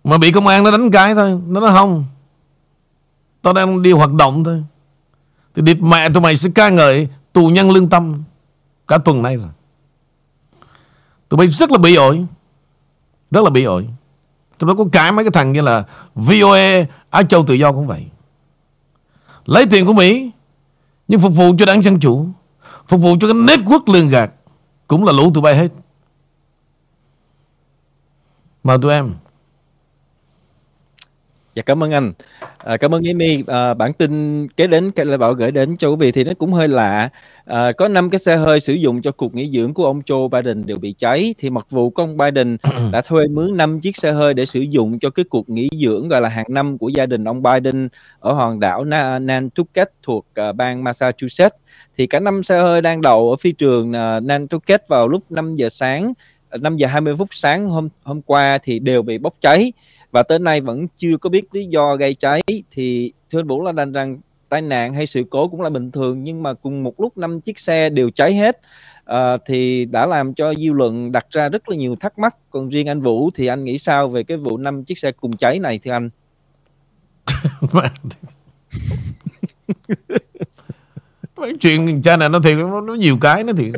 [0.03, 2.05] Mà bị công an nó đánh cái thôi, Nó nói không,
[3.41, 4.63] Tao đang đi hoạt động thôi,
[5.55, 8.23] Thì địt mẹ tụi mày sẽ ca ngợi Tù nhân lương tâm,
[8.87, 9.49] Cả tuần nay rồi.
[11.29, 12.25] Tụi bay rất là bị ổi,
[13.31, 13.89] Rất là bị ổi.
[14.59, 15.83] Trong đó có cả mấy cái thằng như là
[16.15, 18.05] VOA Á Châu Tự Do cũng vậy.
[19.45, 20.31] Lấy tiền của Mỹ,
[21.07, 22.27] Nhưng phục vụ cho đảng Dân Chủ,
[22.87, 24.31] Phục vụ cho cái network lường gạt,
[24.87, 25.67] cũng là lũ tụi bay hết.
[28.63, 29.13] Mà tụi em.
[31.59, 32.13] Dạ cảm ơn anh.
[32.57, 33.43] À, cảm ơn Amy.
[33.47, 36.53] À, bản tin kế đến cái Bảo gửi đến cho quý vị thì nó cũng
[36.53, 37.09] hơi lạ.
[37.45, 40.29] À, có 5 cái xe hơi sử dụng cho cuộc nghỉ dưỡng của ông Joe
[40.29, 41.35] Biden đều bị cháy.
[41.37, 42.57] Thì mặc vụ của ông Biden
[42.91, 46.07] đã thuê mướn 5 chiếc xe hơi để sử dụng cho cái cuộc nghỉ dưỡng
[46.07, 50.25] gọi là hàng năm của gia đình ông Biden ở hòn đảo Na- Nantucket thuộc
[50.49, 51.57] uh, bang Massachusetts.
[51.97, 55.55] Thì cả năm xe hơi đang đậu ở phi trường uh, Nantucket vào lúc 5
[55.55, 56.13] giờ sáng
[56.57, 59.71] 5 giờ 20 phút sáng hôm hôm qua thì đều bị bốc cháy
[60.11, 62.41] và tới nay vẫn chưa có biết lý do gây cháy
[62.71, 64.19] thì thưa anh Vũ là đành rằng
[64.49, 67.41] tai nạn hay sự cố cũng là bình thường nhưng mà cùng một lúc năm
[67.41, 68.59] chiếc xe đều cháy hết.
[69.05, 72.35] À, thì đã làm cho dư luận đặt ra rất là nhiều thắc mắc.
[72.49, 75.37] Còn riêng anh Vũ thì anh nghĩ sao về cái vụ năm chiếc xe cùng
[75.37, 76.09] cháy này thưa anh?
[81.37, 83.73] Mấy chuyện cha này nó thiệt nó, nó nhiều cái nó thiệt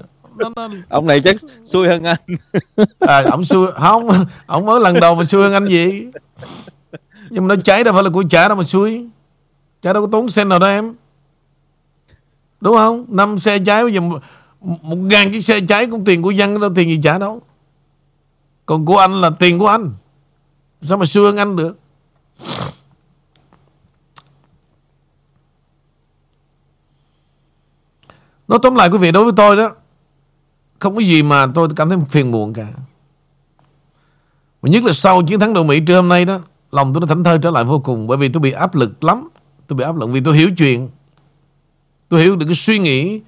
[0.90, 2.20] ông này chắc xui hơn anh.
[3.00, 6.06] À, ông xui không ông mới lần đầu mà xui hơn anh gì
[7.30, 9.08] nhưng mà nó cháy đâu phải là của cha đâu mà xui.
[9.82, 10.96] Cha đâu có tốn sen nào đâu em.
[12.62, 13.06] Đúng không?
[13.08, 14.20] Năm xe cháy bây giờ một,
[14.60, 17.42] một ngàn chiếc xe cháy cũng tiền của dân đâu tiền gì trả đâu.
[18.66, 19.92] Còn của anh là tiền của anh.
[20.82, 21.78] Sao mà xui hơn anh được?
[28.48, 29.76] Nói tóm lại quý vị đối với tôi đó
[30.82, 32.68] không có gì mà tôi cảm thấy phiền muộn cả.
[34.62, 36.40] Và nhất là sau chiến thắng đội Mỹ trưa hôm nay đó,
[36.72, 39.04] Lòng tôi nó thảnh thơi trở lại vô cùng, Bởi vì tôi bị áp lực
[39.04, 39.30] lắm.
[39.68, 40.90] Tôi bị áp lực vì tôi hiểu chuyện.
[42.10, 43.22] Tôi hiểu được cái suy nghĩ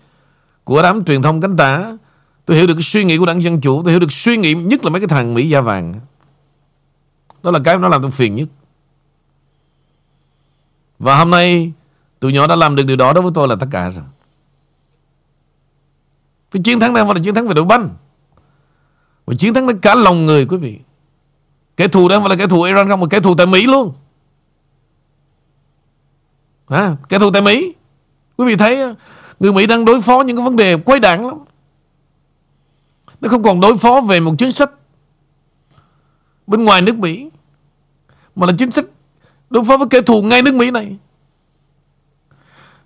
[0.63, 1.97] Của đám truyền thông cánh tả.
[2.45, 3.83] Tôi hiểu được cái suy nghĩ của đảng Dân Chủ.
[3.83, 5.93] Tôi hiểu được suy nghĩ nhất là mấy cái thằng Mỹ da vàng.
[7.43, 8.47] Đó là cái nó làm tôi phiền nhất.
[10.99, 11.71] Và hôm nay
[12.19, 14.03] Tụi nhỏ đã làm được điều đó đối với tôi là tất cả rồi
[16.53, 17.89] cái chiến thắng này phải là chiến thắng về đội banh.
[19.25, 20.79] Và chiến thắng đến cả lòng người quý vị.
[21.77, 23.93] Kẻ thù đang phải là kẻ thù Iran không Mà kẻ thù tại Mỹ luôn.
[26.67, 27.73] À, Kẻ thù tại Mỹ.
[28.37, 28.95] Quý vị thấy
[29.39, 31.37] Người Mỹ đang đối phó những cái vấn đề quấy đảng lắm.
[33.21, 34.71] Nó không còn đối phó về một chính sách
[36.47, 37.29] Bên ngoài nước Mỹ
[38.35, 38.85] Mà là chính sách
[39.49, 40.97] Đối phó với kẻ thù ngay nước Mỹ này.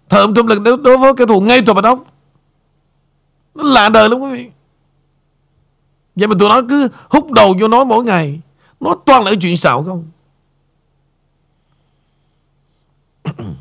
[0.09, 2.05] Thợ ông Trump là đối phó với kẻ thù ngay tòa Bạch Ốc
[3.57, 4.51] nó lạ đời lắm quý vị.
[6.15, 8.41] Vậy mà tụi nó cứ hút đầu vô nói mỗi ngày
[8.79, 10.07] Nó toàn là chuyện xạo không?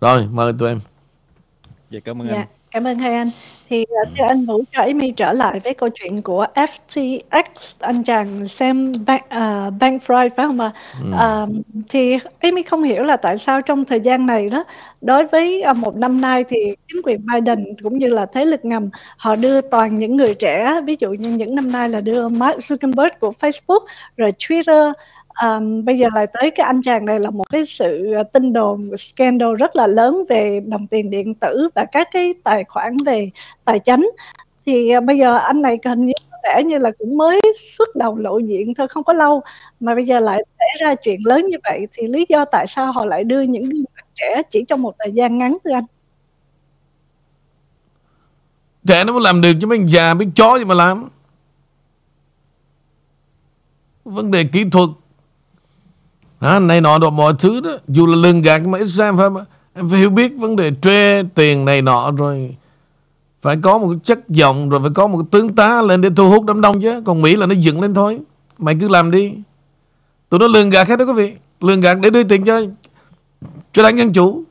[0.00, 0.80] Rồi mời tụi em.
[1.90, 3.30] Dạ cảm ơn Dạ, anh cảm ơn hai anh.
[3.70, 7.42] Thì uh, thưa anh Vũ cho Amy trở lại với câu chuyện của FTX,
[7.78, 9.32] anh chàng Sam Bank, uh,
[9.80, 10.72] Bankman-Fried phải không ạ?
[11.10, 11.48] Uh,
[11.88, 14.64] thì Amy không hiểu là tại sao trong thời gian này đó,
[15.00, 16.56] đối với uh, một năm nay thì
[16.88, 20.80] chính quyền Biden cũng như là thế lực ngầm họ đưa toàn những người trẻ,
[20.86, 23.84] ví dụ như những năm nay là đưa Mark Zuckerberg của Facebook,
[24.16, 24.92] rồi Twitter,
[25.42, 28.52] Um, bây giờ lại tới cái anh chàng này là một cái sự, ờ, tin
[28.52, 32.96] đồn, scandal rất là lớn về đồng tiền điện tử và các cái tài khoản
[33.06, 33.30] về
[33.64, 34.10] tài chính.
[34.66, 37.96] Thì, ờ, bây giờ anh này hình như có vẻ như là cũng mới xuất
[37.96, 39.42] đầu lộ diện thôi, không có lâu,
[39.80, 42.92] mà bây giờ lại xảy ra chuyện lớn như vậy, thì lý do tại sao
[42.92, 45.84] họ lại đưa những gương mặt trẻ chỉ trong một thời gian ngắn thưa anh?
[48.86, 51.08] Trẻ nó mới làm được chứ mấy già biết chó gì mà làm.
[54.04, 54.88] Vấn đề kỹ thuật
[56.40, 57.70] à, này nọ đồ mọi thứ đó.
[57.88, 61.24] Dù là lường gạt mà Israel ra phải em phải hiểu biết vấn đề thuê
[61.34, 62.56] tiền này nọ rồi.
[63.42, 66.10] Phải có một cái chất giọng rồi phải có một cái tướng tá lên để
[66.16, 67.02] thu hút đám đông chứ.
[67.06, 68.20] Còn mỹ là nó dựng lên thôi.
[68.58, 69.34] Mày cứ làm đi.
[70.28, 71.34] Tụi nó lường gạt hết đó quý vị.
[71.60, 72.60] Lường gạt để đưa tiền cho
[73.72, 74.42] cho đảng dân chủ.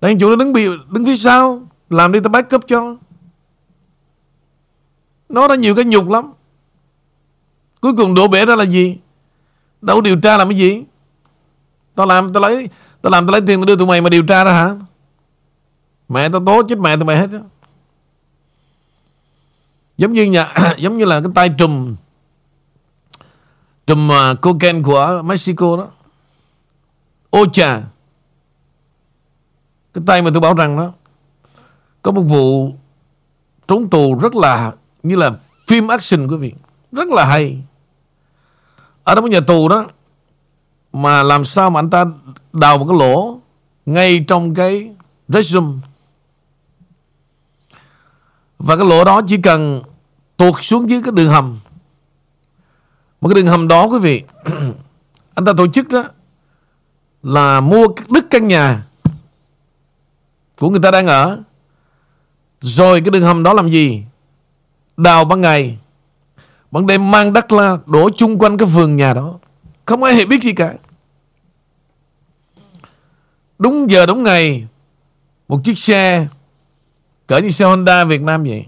[0.00, 1.62] Đảng dân chủ nó đứng bị đứng phía sau.
[1.90, 2.96] Làm đi tao backup cấp cho.
[5.28, 6.32] Nó đã nhiều cái nhục lắm.
[7.80, 8.96] Cuối cùng đổ bể ra là gì?
[9.80, 10.84] Đâu điều tra làm cái gì.
[11.94, 12.68] Tao làm tao lấy
[13.02, 14.76] Tao làm tao lấy tiền tao đưa tụi mày mà điều tra ra hả?
[16.08, 17.38] Mẹ tao tố chết mẹ tụi mày hết đó.
[19.98, 21.96] Giống như nhà Giống như là cái tay trùm
[23.86, 25.88] Trùm uh, cocaine của Mexico đó.
[27.30, 27.82] Ocha
[29.94, 30.92] Cái tay mà tôi bảo rằng đó
[32.02, 32.72] Có một vụ
[33.68, 35.32] Trốn tù rất là Như là
[35.68, 36.54] phim action quý vị.
[36.92, 37.58] Rất là hay
[39.08, 39.86] ở trong cái nhà tù đó.
[40.92, 42.04] Mà làm sao mà anh ta
[42.52, 43.40] đào một cái lỗ
[43.86, 44.90] ngay trong cái
[45.28, 45.78] resume
[48.58, 49.82] và cái lỗ đó chỉ cần
[50.36, 51.58] tuột xuống dưới cái đường hầm.
[53.20, 54.22] Một cái đường hầm đó, quý vị,
[55.34, 56.04] anh ta tổ chức đó
[57.22, 58.82] là mua đứt căn nhà
[60.58, 61.42] của người ta đang ở.
[62.60, 64.02] Rồi cái đường hầm đó làm gì?
[64.96, 65.78] Đào ban ngày
[66.70, 69.38] bằng đêm mang đất la đổ chung quanh cái vườn nhà đó.
[69.84, 70.74] Không ai hề biết gì cả.
[73.58, 74.66] Đúng giờ đúng ngày
[75.48, 76.26] một chiếc xe
[77.26, 78.66] cỡ như xe Honda Việt Nam vậy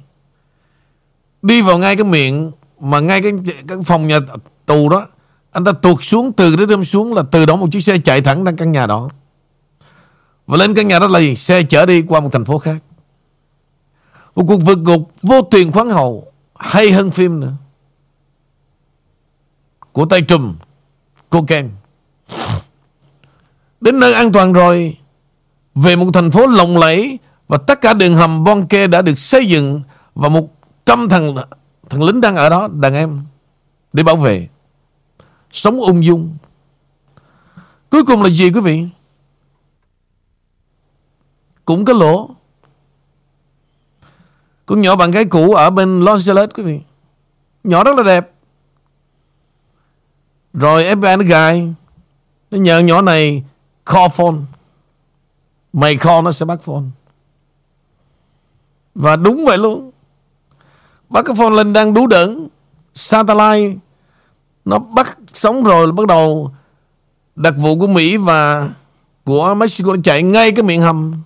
[1.42, 3.32] đi vào ngay cái miệng mà ngay cái,
[3.68, 4.18] cái phòng nhà
[4.66, 5.06] tù đó.
[5.50, 8.20] Anh ta tuột xuống từ cái đêm xuống là từ đó một chiếc xe chạy
[8.20, 9.08] thẳng ra căn nhà đó.
[10.46, 11.36] Và lên căn nhà đó là gì?
[11.36, 12.76] xe chở đi qua một thành phố khác.
[14.34, 17.52] Một cuộc vượt ngục vô tiền khoáng hậu hay hơn phim nữa
[20.00, 20.54] của tay trùm
[21.30, 21.68] cocaine
[23.80, 24.96] đến nơi an toàn rồi,
[25.74, 29.18] về một thành phố lộng lẫy và tất cả đường hầm bon kê đã được
[29.18, 29.82] xây dựng
[30.14, 30.54] và một
[30.86, 31.36] trăm thằng
[31.90, 33.22] thằng lính đang ở đó, đàn em,
[33.92, 34.48] để bảo vệ.
[35.52, 36.36] Sống ung dung.
[37.90, 38.86] Cuối cùng là gì quý vị?
[41.64, 42.30] Cũng có lỗ.
[44.66, 46.80] Con nhỏ bạn gái cũ ở bên Los Angeles, quý vị.
[47.64, 48.30] Nhỏ rất là đẹp
[50.52, 51.74] rồi FBI nó gài
[52.50, 53.44] nó nhờ nhỏ này
[53.86, 54.36] call phone.
[55.72, 56.82] Mày call nó sẽ bắt phone.
[58.94, 59.90] Và đúng vậy luôn.
[61.08, 62.48] Bắt cái phone lên đang đú đẩn
[62.94, 63.76] satellite,
[64.64, 66.52] nó bắt sống rồi bắt đầu
[67.36, 68.70] đặc vụ của Mỹ và
[69.24, 71.22] của Mexico nó chạy ngay cái miệng hầm.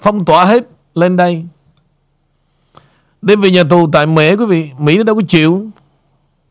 [0.00, 1.44] Phong tỏa hết lên đây.
[3.22, 5.70] Đến về nhà tù tại Mỹ, quý vị, Mỹ nó đâu có chịu.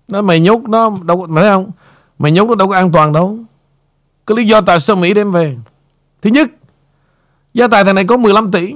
[0.08, 1.72] Nó mày nhốt nó đâu có, Mày thấy không?
[2.20, 3.40] Mày nhốt nó đâu có an toàn đâu.
[4.28, 5.58] Cái lý do tại sao Mỹ đem về?
[6.22, 6.48] Thứ nhất
[7.54, 8.74] Gia tài thằng này có 15 tỷ.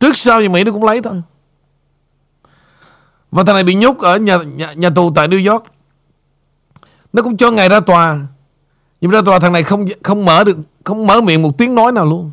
[0.00, 1.22] Trước sau thì Mỹ nó cũng lấy thôi.
[3.30, 5.64] Và thằng này bị nhốt ở nhà, nhà, nhà tù tại New York.
[7.12, 8.18] Nó cũng cho ngày ra tòa.
[9.00, 11.92] Nhưng ra tòa thằng này không không mở được Không mở miệng một tiếng nói
[11.92, 12.30] nào luôn.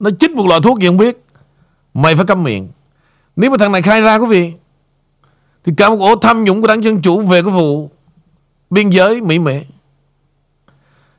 [0.00, 1.24] Nó chích một loại thuốc gì không biết.
[1.94, 2.68] Mày phải câm miệng.
[3.36, 4.52] Nếu mà thằng này khai ra quý vị
[5.64, 7.90] thì cả một ổ tham nhũng của đảng Dân Chủ Về cái vụ
[8.70, 9.62] biên giới Mỹ Mệ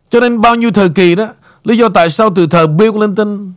[0.10, 1.28] Cho nên bao nhiêu thời kỳ đó,
[1.64, 3.54] Lý do tại sao từ thời Bill Clinton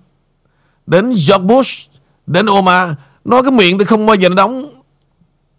[0.86, 1.90] Đến George Bush,
[2.26, 4.70] Đến Obama, Nói cái miệng thì không bao giờ nó đóng,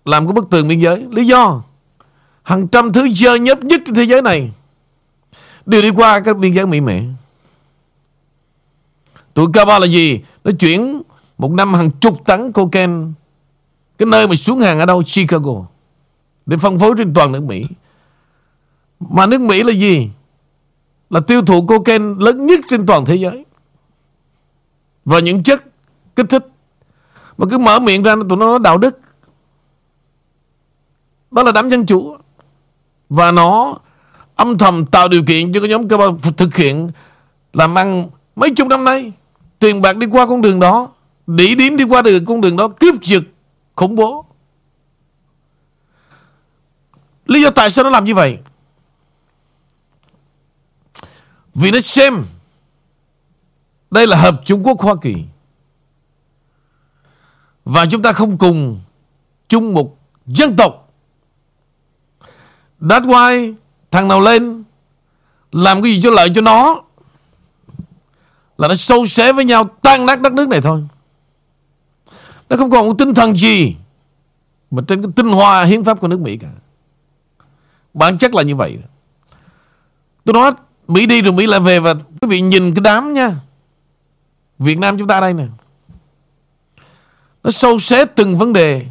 [0.05, 1.05] Làm cái bức tường biên giới.
[1.11, 1.63] Lý do,
[2.43, 4.51] Hàng trăm thứ dơ nhấp nhất trên thế giới này
[5.65, 7.01] Đều đi qua cái biên giới Mỹ Mệ
[9.33, 10.21] Tụi Cuba là gì?
[10.43, 11.01] Nó chuyển
[11.37, 12.93] một năm hàng chục tấn cocaine
[13.97, 15.03] cái nơi mà xuống hàng ở đâu?
[15.03, 15.65] Chicago.
[16.45, 17.65] Để phân phối trên toàn nước Mỹ.
[18.99, 20.09] Mà nước Mỹ là gì?
[21.09, 23.45] Là tiêu thụ cocaine lớn nhất trên toàn thế giới.
[25.05, 25.63] Và những chất
[26.15, 26.47] kích thích.
[27.37, 28.99] Mà cứ mở miệng ra, tụi nó nói đạo đức.
[31.31, 32.17] Đó là đám dân chủ.
[33.09, 33.77] Và nó
[34.35, 35.97] âm thầm tạo điều kiện cho cái nhóm cơ
[36.37, 36.91] thực hiện
[37.53, 39.11] làm ăn mấy chục năm nay.
[39.59, 40.89] Tiền bạc đi qua con đường đó.
[41.27, 42.67] Đỉ điểm đi qua được con đường đó.
[42.67, 43.23] Kiếp trực
[43.77, 44.25] khủng bố.
[47.25, 48.37] Lý do tại sao nó làm như vậy?
[51.55, 52.25] Vì nó xem
[53.91, 55.15] Đây là Hợp Trung Quốc Hoa Kỳ.
[57.65, 58.81] Và chúng ta không cùng
[59.47, 60.89] chung một dân tộc.
[62.81, 63.55] That's why
[63.91, 64.63] Thằng nào lên
[65.51, 66.81] Làm cái gì cho lợi cho nó
[68.57, 70.83] Là nó sâu xé với nhau, Tan nát đất nước này thôi
[72.49, 73.75] nó không còn một tinh thần gì
[74.71, 76.49] Mà trên cái tinh hoa hiến pháp của nước Mỹ cả.
[77.93, 78.77] Bản chất là như vậy.
[80.23, 80.51] Tôi nói,
[80.87, 83.35] Mỹ đi rồi Mỹ lại về Và quý vị nhìn cái đám nha.
[84.59, 85.47] Việt Nam chúng ta đây nè.
[87.43, 88.85] Nó sâu xé từng vấn đề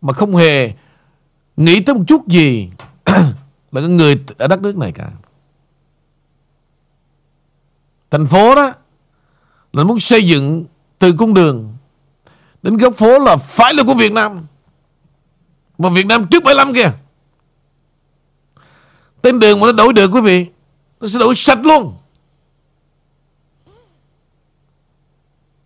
[0.00, 0.72] Mà không hề
[1.56, 2.70] Nghĩ tới một chút gì
[3.72, 5.10] Là cái người ở đất nước này cả.
[8.10, 8.72] Thành phố đó
[9.72, 10.64] Là muốn xây dựng
[10.98, 11.75] Từ cung đường
[12.66, 14.46] Đến góc phố là phải là của Việt Nam.
[15.78, 16.92] Mà Việt Nam trước 75 kìa.
[19.22, 20.46] Tên đường mà nó đổi được quý vị,
[21.00, 21.94] Nó sẽ đổi sạch luôn.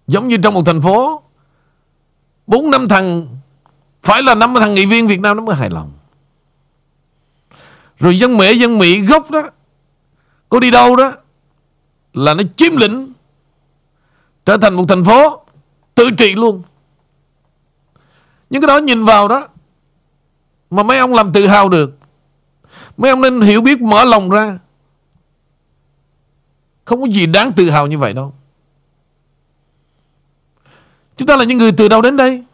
[0.06, 1.22] Giống như trong một thành phố,
[2.46, 3.38] bốn năm thằng,
[4.02, 5.92] Phải là năm thằng nghị viên Việt Nam nó mới hài lòng.
[7.98, 9.42] Rồi dân Mỹ dân Mỹ gốc đó,
[10.48, 11.12] Có đi đâu đó,
[12.12, 13.12] Là nó chiếm lĩnh,
[14.46, 15.44] Trở thành một thành phố
[15.94, 16.62] Tự trị luôn
[18.50, 19.48] những cái đó nhìn vào đó,
[20.70, 21.98] Mà mấy ông làm tự hào được.
[22.96, 24.58] Mấy ông nên hiểu biết, mở lòng ra.
[26.84, 28.34] Không có gì đáng tự hào như vậy đâu.
[31.16, 32.44] Chúng ta là những người từ đâu đến đây?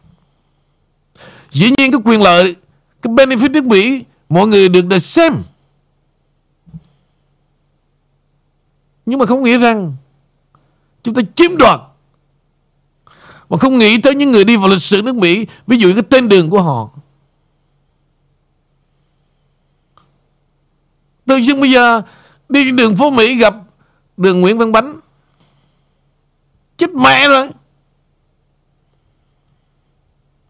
[1.50, 2.56] Dĩ nhiên cái quyền lợi,
[3.02, 5.42] Cái benefit nước Mỹ, Mọi người được được xem.
[9.06, 9.94] Nhưng mà không nghĩ rằng
[11.02, 11.80] Chúng ta chiếm đoạt
[13.48, 16.02] mà không nghĩ tới những người đi vào lịch sử nước Mỹ, Ví dụ cái
[16.02, 16.90] tên đường của họ.
[21.26, 22.02] Tự nhiên bây giờ,
[22.48, 23.54] Đi đường phố Mỹ gặp
[24.16, 25.00] Đường Nguyễn Văn Bánh.
[26.76, 27.48] Chết mẹ rồi.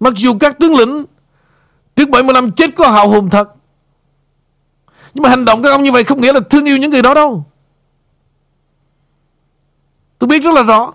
[0.00, 1.04] Mặc dù các tướng lĩnh
[1.96, 3.48] Trước 75 chết có hào hùng thật,
[5.14, 7.02] Nhưng mà hành động các ông như vậy Không nghĩa là thương yêu những người
[7.02, 7.44] đó đâu.
[10.18, 10.92] Tôi biết rất là rõ.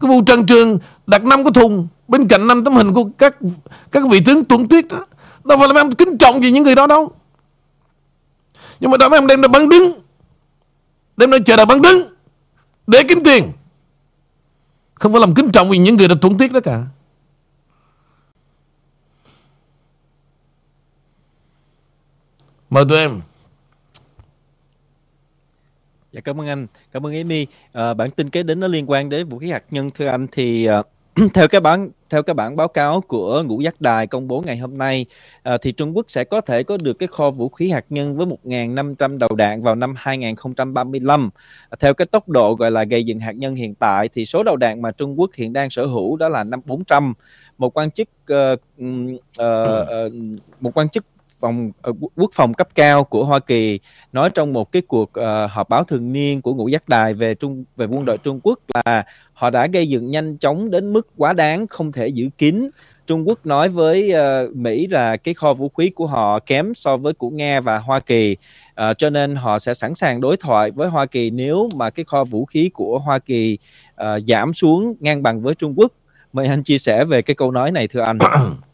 [0.00, 3.36] Cái vụ Trần Trường đặt năm cái thùng, Bên cạnh năm tấm hình của các
[3.92, 5.06] các vị tướng tuấn tiết đó
[5.44, 7.12] Đâu phải là mấy ông kính trọng gì những người đó đâu.
[8.80, 10.00] Nhưng mà đó mấy ông đem ra bắn đứng,
[11.16, 12.14] Đem ra chờ đợi bắn đứng,
[12.86, 13.52] Để kiếm tiền.
[14.94, 16.82] Không phải làm kính trọng vì những người đã tuấn tiết đó cả.
[22.70, 23.20] Mời tụi em
[26.16, 27.46] Dạ cảm ơn anh, cảm ơn Amy.
[27.72, 30.26] À, bản tin kế đến nó liên quan đến vũ khí hạt nhân thưa anh
[30.32, 30.86] thì uh,
[31.34, 34.56] theo cái bản theo cái bản báo cáo của ngũ giác đài công bố ngày
[34.56, 35.06] hôm nay
[35.54, 38.16] uh, thì Trung Quốc sẽ có thể có được cái kho vũ khí hạt nhân
[38.16, 41.26] với 1.500 đầu đạn vào năm 2035.
[41.26, 44.42] Uh, theo cái tốc độ gọi là gây dựng hạt nhân hiện tại thì số
[44.42, 47.14] đầu đạn mà Trung Quốc hiện đang sở hữu đó là năm 400.
[47.58, 50.12] Một quan chức uh, uh, uh,
[50.60, 51.04] một quan chức
[51.40, 53.80] phòng ờ, quốc phòng cấp cao của Hoa Kỳ
[54.12, 57.34] nói trong một cái cuộc uh, họp báo thường niên của ngũ giác đài về
[57.34, 61.08] trung về quân đội Trung Quốc là họ đã gây dựng nhanh chóng đến mức
[61.16, 62.70] quá đáng không thể giữ kín.
[63.06, 66.96] Trung Quốc nói với uh, Mỹ là cái kho vũ khí của họ kém so
[66.96, 68.36] với của Nga và Hoa Kỳ
[68.70, 72.04] uh, cho nên họ sẽ sẵn sàng đối thoại với Hoa Kỳ nếu mà cái
[72.04, 73.58] kho vũ khí của Hoa Kỳ
[74.02, 75.92] uh, giảm xuống ngang bằng với Trung Quốc.
[76.32, 78.18] Mời anh chia sẻ về cái câu nói này thưa anh.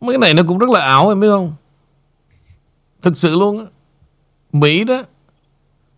[0.00, 1.52] Mấy cái này nó cũng rất là ảo, em biết không?
[3.02, 3.64] Thực sự luôn á.
[4.52, 5.02] Mỹ đó,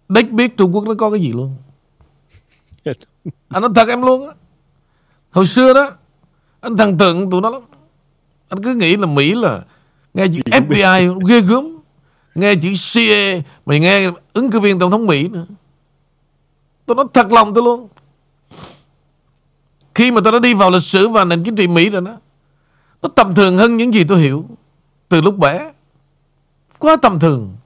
[0.08, 1.56] Đếch biết Trung Quốc nó có cái gì luôn.
[3.48, 4.34] Anh nói thật em luôn á.
[5.30, 5.90] Hồi xưa đó,
[6.60, 7.62] Anh thần tượng tụi nó lắm.
[8.48, 9.62] Anh cứ nghĩ là Mỹ là
[10.14, 11.78] Nghe chữ FBI ghê gớm,
[12.34, 15.46] Nghe chữ CIA Mày nghe ứng cử viên tổng thống Mỹ nữa.
[16.86, 17.88] Tôi nói thật lòng tôi luôn.
[19.94, 22.16] Khi mà tôi đã đi vào lịch sử và nền chính trị Mỹ rồi đó
[23.02, 24.46] nó tầm thường hơn những gì tôi hiểu.
[25.08, 25.72] Từ lúc bé,
[26.78, 27.56] Quá tầm thường.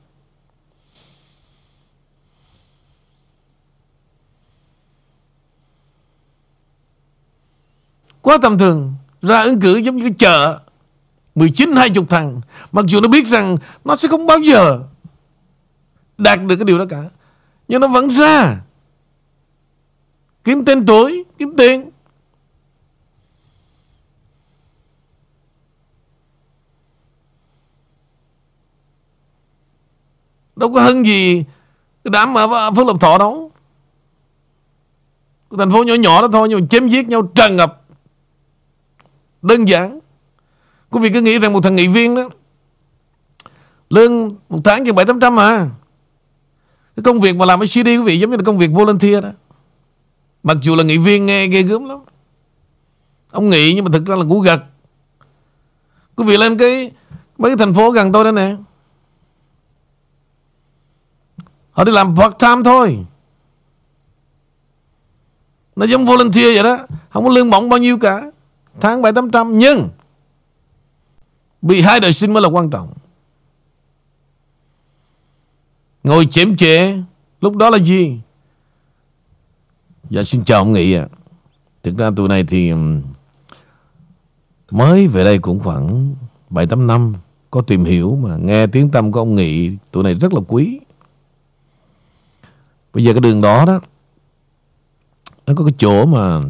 [8.23, 8.95] Quá tầm thường.
[9.23, 10.61] Ra ứng cử giống như cái chợ.
[11.35, 12.41] 19 20 thằng.
[12.73, 14.83] Mặc dù nó biết rằng Nó sẽ không bao giờ
[16.19, 17.05] Đạt được cái điều đó cả.
[17.69, 18.61] Nhưng nó vẫn ra.
[20.45, 21.91] Kiếm tên tuổi, Kiếm tiền.
[30.57, 31.45] Đâu có hơn gì
[32.05, 33.51] Cái đám ở Phước Lộc Thọ đâu.
[35.51, 37.83] Cái thành phố nhỏ nhỏ đó thôi, Nhưng mà chém giết nhau tràn ngập.
[39.43, 39.99] Đơn giản.
[40.91, 42.29] Quý vị cứ nghĩ rằng một thằng nghị viên đó,
[43.91, 45.69] Lương một tháng chừng 7-800 mà
[46.97, 49.23] Cái công việc mà làm ở CD quý vị Giống như là công việc volunteer
[49.23, 49.31] đó.
[50.43, 51.99] Mặc dù là nghị viên nghe ghê gớm lắm.
[53.31, 54.63] Ông nghị nhưng mà thực ra là ngủ gật.
[56.17, 56.91] Quý vị lên cái,
[57.39, 58.57] Mấy cái thành phố gần tôi đó nè.
[61.77, 63.05] Họ đi làm part time thôi.
[65.77, 66.87] Nó giống volunteer vậy đó.
[67.11, 68.31] Không có lương bổng bao nhiêu cả.
[68.81, 69.89] Tháng 7-800 Nhưng
[71.63, 72.93] Bị hai đời sinh mới là quan trọng.
[76.05, 76.95] Ngồi chém chệ
[77.41, 78.21] Lúc đó là gì?
[80.11, 81.09] Dạ xin chào ông Nghị ạ.
[81.13, 81.15] À.
[81.83, 82.73] Thực ra tụi này thì
[84.71, 86.15] Mới về đây cũng khoảng
[86.51, 87.15] 7-8 năm,
[87.51, 90.81] Có tìm hiểu mà nghe tiếng tâm của ông Nghị, Tụi này rất là quý.
[92.97, 93.81] Bây giờ cái đường đó đó
[95.47, 96.41] Nó có cái chỗ mà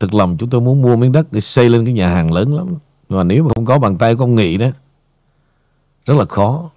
[0.00, 2.56] Thực lòng chúng tôi muốn mua miếng đất Để xây lên cái nhà hàng lớn
[2.56, 2.74] lắm.
[3.08, 4.66] Mà nếu mà không có bàn tay của ông Nghị đó
[6.06, 6.70] Rất là khó.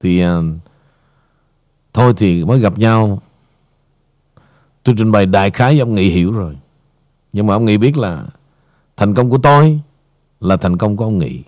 [0.00, 0.44] Thì uh,
[1.92, 3.22] Thôi thì mới gặp nhau.
[4.82, 6.56] Tôi trình bày đại khái với ông Nghị hiểu rồi.
[7.32, 8.26] Nhưng mà ông Nghị biết là
[8.96, 9.80] Thành công của tôi
[10.40, 11.42] Là thành công của ông Nghị.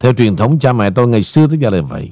[0.00, 2.10] Theo truyền thống cha mẹ tôi ngày xưa tới giờ là vậy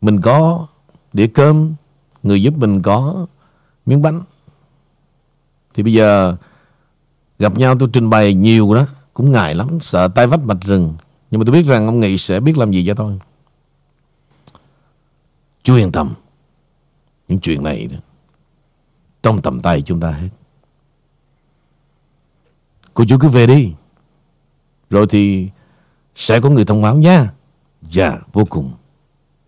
[0.00, 0.66] mình có
[1.12, 1.74] đĩa cơm
[2.22, 3.26] Người giúp mình có
[3.86, 4.22] miếng bánh.
[5.74, 6.36] Thì bây giờ
[7.38, 10.94] Gặp nhau tôi trình bày nhiều đó Cũng ngại lắm Sợ tay vách mạch rừng.
[11.30, 13.18] Nhưng mà tôi biết rằng ông Nghị sẽ biết làm gì cho tôi.
[15.62, 16.14] Chú yên tâm
[17.28, 17.96] Những chuyện này đó,
[19.22, 20.28] Trong tầm tay chúng ta hết.
[22.94, 23.72] Cô chú cứ về đi
[24.90, 25.48] Rồi thì
[26.14, 27.32] Sẽ có người thông báo nha.
[27.90, 28.72] Dạ vô cùng.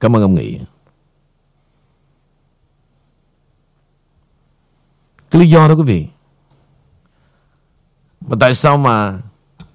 [0.03, 0.59] Cảm ơn ông Nghị.
[5.31, 6.07] Cái lý do đó quý vị.
[8.21, 9.21] Mà tại sao mà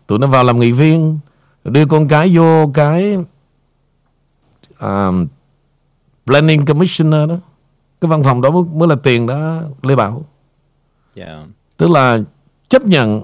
[0.07, 1.19] tụi nó vào làm nghị viên
[1.63, 3.17] đưa con cái vô cái
[4.80, 5.28] um,
[6.25, 7.38] planning commissioner đó
[8.01, 10.25] cái văn phòng đó mới, mới là tiền đó lê bảo
[11.15, 11.47] yeah.
[11.78, 12.19] tức là
[12.69, 13.23] chấp nhận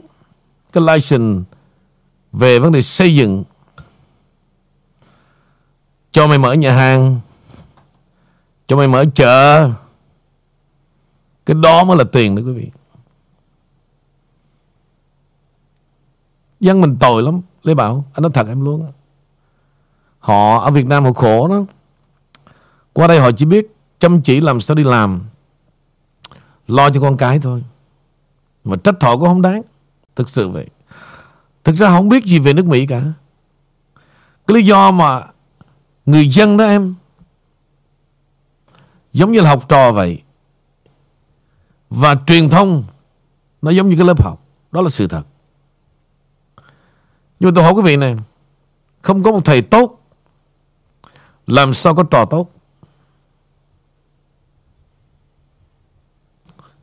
[0.73, 1.43] cái license
[2.31, 3.43] về vấn đề xây dựng
[6.13, 7.19] cho mày mở nhà hàng.
[8.67, 9.69] Cho mày mở chợ.
[11.45, 12.71] Cái đó mới là tiền đó quý vị.
[16.59, 17.41] Dân mình tội lắm.
[17.63, 18.91] Lê Bảo, Anh nói thật em luôn.
[20.19, 21.63] Họ ở Việt Nam họ khổ đó
[22.93, 25.21] Qua đây họ chỉ biết Chăm chỉ làm sao đi làm.
[26.67, 27.63] Lo cho con cái thôi.
[28.63, 29.61] Mà trách họ cũng không đáng.
[30.15, 30.67] Thực sự vậy.
[31.63, 33.01] Thực ra không biết gì về nước Mỹ cả.
[34.47, 35.23] Cái lý do mà
[36.05, 36.95] Người dân đó em.
[39.11, 40.21] Giống như là học trò vậy.
[41.89, 42.83] Và truyền thông,
[43.61, 44.45] Nó giống như cái lớp học.
[44.71, 45.23] Đó là sự thật.
[47.39, 48.15] Nhưng mà tôi hỏi quý vị này,
[49.01, 49.99] Không có một thầy tốt,
[51.47, 52.49] Làm sao có trò tốt?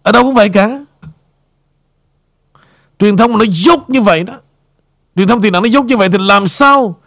[0.03, 0.85] Ở đâu cũng vậy cả.
[2.99, 4.41] Truyền thông nó dốt như vậy đó.
[5.17, 7.01] Truyền thông thì nó dốt như vậy Thì làm sao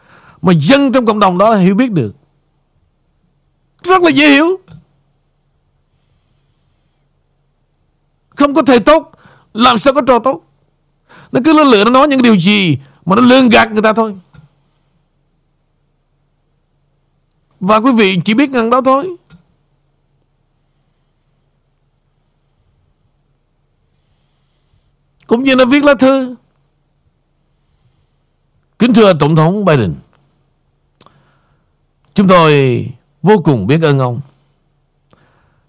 [0.43, 2.15] mà dân trong cộng đồng đó hiểu biết được.
[3.83, 4.59] Rất là dễ hiểu.
[8.29, 9.11] Không có thầy tốt,
[9.53, 10.43] Làm sao có trò tốt?
[11.31, 13.93] Nó cứ nó lựa nó nói những điều gì Mà nó lương gạt người ta
[13.93, 14.15] thôi.
[17.59, 19.15] Và quý vị chỉ biết ngăn đó thôi.
[25.27, 26.35] Cũng như nó viết lá thư.
[28.79, 29.95] Kính thưa Tổng thống Biden.
[32.13, 32.87] Chúng tôi
[33.23, 34.21] vô cùng biết ơn ông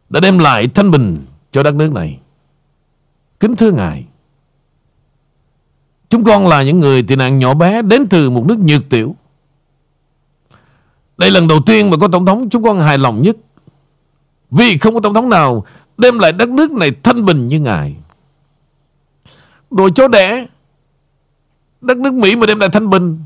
[0.09, 2.18] Đã đem lại thanh bình cho đất nước này.
[3.40, 4.05] Kính thưa Ngài,
[6.09, 9.16] Chúng con là những người tị nạn nhỏ bé Đến từ một nước nhược tiểu.
[11.16, 13.36] Đây lần đầu tiên mà có Tổng thống Chúng con hài lòng nhất.
[14.51, 15.66] Vì không có Tổng thống nào
[15.99, 17.97] Đem lại đất nước này thanh bình như Ngài.
[19.70, 20.47] Đồ chó đẻ,
[21.80, 23.18] Đất nước Mỹ mà đem lại thanh bình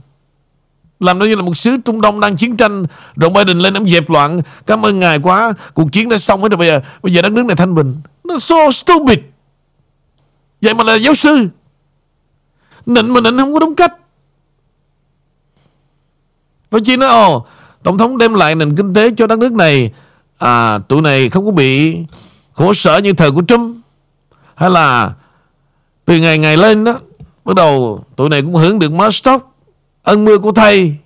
[1.01, 2.84] làm nó như là một xứ Trung Đông đang chiến tranh
[3.16, 4.42] Rồi Biden lên ông dẹp loạn.
[4.66, 5.53] Cảm ơn ngài quá.
[5.74, 6.57] Cuộc chiến đã xong hết rồi.
[6.57, 7.96] Bây giờ Bây giờ đất nước này thanh bình.
[8.24, 9.18] Nó so stupid.
[10.62, 11.49] Vậy mà là giáo sư.
[12.86, 13.92] Nịnh mà nịnh không có đúng cách.
[16.70, 17.46] Và chỉ nói, Ồ,
[17.82, 19.92] Tổng thống đem lại nền kinh tế cho đất nước này.
[20.38, 21.99] À tụi này không có bị
[22.53, 23.76] Khổ sở như thời của Trump.
[24.55, 25.12] Hay là
[26.05, 26.99] từ ngày ngày lên đó,
[27.44, 29.57] Bắt đầu tụi này cũng hưởng được mớ stock.
[30.03, 30.96] Ân mưa của thầy?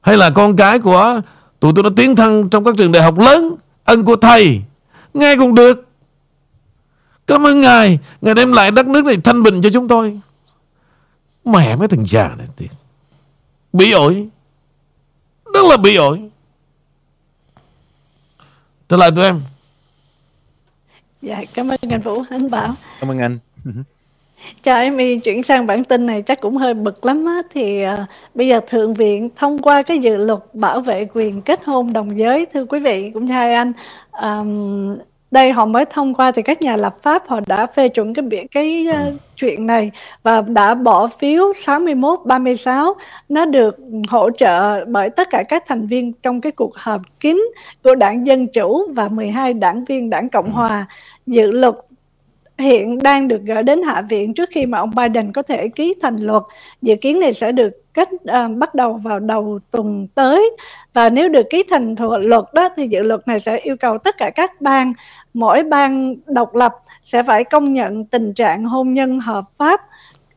[0.00, 1.20] Hay là con cái của
[1.60, 3.54] Tụi tôi nó tiến thân trong các trường đại học lớn
[3.84, 4.62] Ân của thầy?
[5.14, 5.88] Nghe cũng được.
[7.26, 7.98] Cảm ơn Ngài.
[8.20, 10.20] Ngài đem lại đất nước này thanh bình cho chúng tôi.
[11.44, 12.70] Mẹ mấy thằng già này thiệt
[13.72, 14.28] Bị ổi.
[15.54, 16.30] Rất là bị ổi.
[18.88, 19.40] Trở lại tụi em.
[21.22, 22.74] Dạ, cảm ơn anh Vũ, anh Bảo.
[23.00, 23.38] Cảm ơn anh.
[24.62, 27.42] Cho em y chuyển sang bản tin này chắc cũng hơi bực lắm á.
[27.54, 31.60] Thì à, bây giờ thượng viện thông qua cái dự luật bảo vệ quyền kết
[31.64, 33.72] hôn đồng giới thưa quý vị cũng như hai anh
[34.10, 34.96] Ờm,
[35.30, 38.22] đây họ mới thông qua thì các nhà lập pháp họ đã phê chuẩn cái
[38.22, 39.90] bi- cái ờ, chuyện này
[40.22, 42.94] và đã bỏ phiếu 61 36
[43.28, 43.76] nó được
[44.08, 47.42] hỗ trợ bởi tất cả các thành viên trong cái cuộc họp kín
[47.84, 50.86] của đảng Dân Chủ và 12 đảng viên đảng Cộng Hòa.
[51.26, 51.74] Dự luật
[52.58, 55.94] hiện đang được gửi đến Hạ viện trước khi mà ông Biden có thể ký
[56.02, 56.42] thành luật.
[56.82, 60.56] Dự kiến này sẽ được kết uh, ờ, bắt đầu vào đầu tuần tới
[60.92, 64.16] và nếu được ký thành luật đó thì dự luật này sẽ yêu cầu tất
[64.18, 64.92] cả các bang
[65.34, 66.72] mỗi bang độc lập
[67.04, 69.80] sẽ phải công nhận tình trạng hôn nhân hợp pháp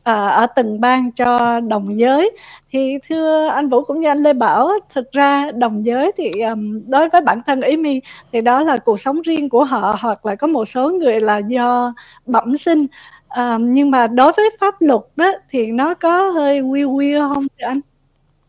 [0.08, 2.30] à, ở từng bang cho đồng giới.
[2.72, 6.80] Thì thưa anh Vũ cũng như anh Lê Bảo thực ra đồng giới thì um,
[6.86, 8.00] đối với bản thân ý mi
[8.32, 11.38] thì đó là cuộc sống riêng của họ hoặc là có một số người là
[11.38, 11.94] do
[12.26, 12.86] bẩm sinh.
[13.28, 17.46] À, nhưng mà đối với pháp luật đó thì nó có hơi weird weird không
[17.58, 17.80] thưa anh?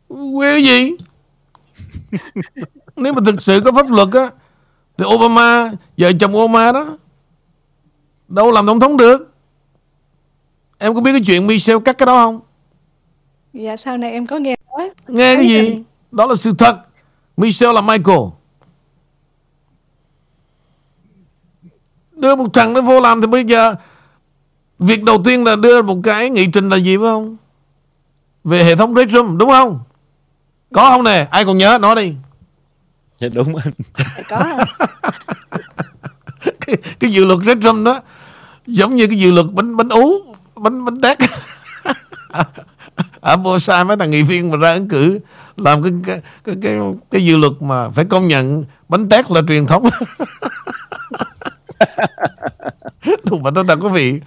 [0.09, 0.91] Quê gì?
[2.95, 4.29] Nếu mà thực sự có pháp luật á
[4.97, 6.97] Thì Obama Vợ chồng Obama đó
[8.27, 9.28] Đâu làm tổng thống được.
[10.79, 12.39] Em có biết cái chuyện Michelle cắt cái đó không?
[13.53, 14.89] Dạ sau này em có nghe nói.
[15.07, 15.83] Nghe cái gì?
[16.11, 16.81] Đó là sự thật.
[17.37, 18.19] Michelle là Michael.
[22.11, 23.75] Đưa một thằng nó vô làm thì bây giờ
[24.79, 27.37] Việc đầu tiên là đưa một cái nghị trình là gì phải không?
[28.43, 29.79] Về hệ thống racism đúng không?
[30.73, 31.27] Có không nè?
[31.31, 31.77] Ai còn nhớ?
[31.81, 32.13] Nói đi.
[33.19, 33.73] Dạ đúng anh.
[34.29, 34.39] có.
[34.39, 34.59] Không?
[36.61, 38.01] cái, cái dự luật racism đó
[38.67, 40.28] giống như cái dự luật bánh bánh ú
[40.59, 41.17] bánh bánh tét.
[42.31, 42.43] À,
[43.21, 45.19] Ở Bosa mấy thằng nghị viên mà ra ứng cử
[45.57, 46.79] làm cái cái cái cái,
[47.11, 49.83] cái dự luật mà phải công nhận bánh tét là truyền thống.
[53.23, 54.19] Đúng mà tôi thật quý vị.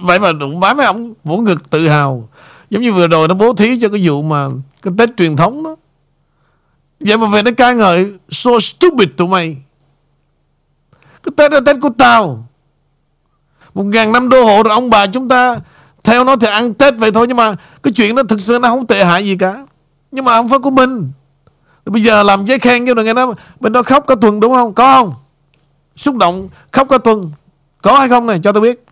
[0.00, 2.28] Vậy mà đụng bám mấy ông vỗ ngực tự hào.
[2.70, 4.48] Giống như vừa rồi nó bố thí cho cái vụ mà
[4.82, 5.76] cái tết truyền thống đó.
[7.00, 9.56] Vậy mà về nó ca ngợi so stupid tụi mày.
[11.22, 12.48] Cái tết là tết của tao
[13.74, 15.58] một ngàn năm đô hộ rồi ông bà chúng ta.
[16.04, 18.68] Theo nó thì ăn tết vậy thôi, nhưng mà cái chuyện đó thực sự nó
[18.68, 19.66] không tệ hại gì cả.
[20.10, 21.10] Nhưng mà không phải của mình.
[21.84, 24.40] Rồi bây giờ làm giấy khen cho rồi nghe nó bên đó khóc cả tuần
[24.40, 24.74] đúng không?
[24.74, 25.14] Có không?
[25.96, 27.30] Xúc động, khóc cả tuần.
[27.82, 28.40] Có hay không này?
[28.44, 28.84] Cho tôi biết.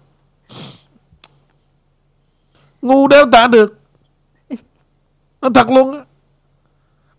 [2.82, 3.78] Ngu đéo tả được.
[5.40, 6.00] Nó thật luôn á.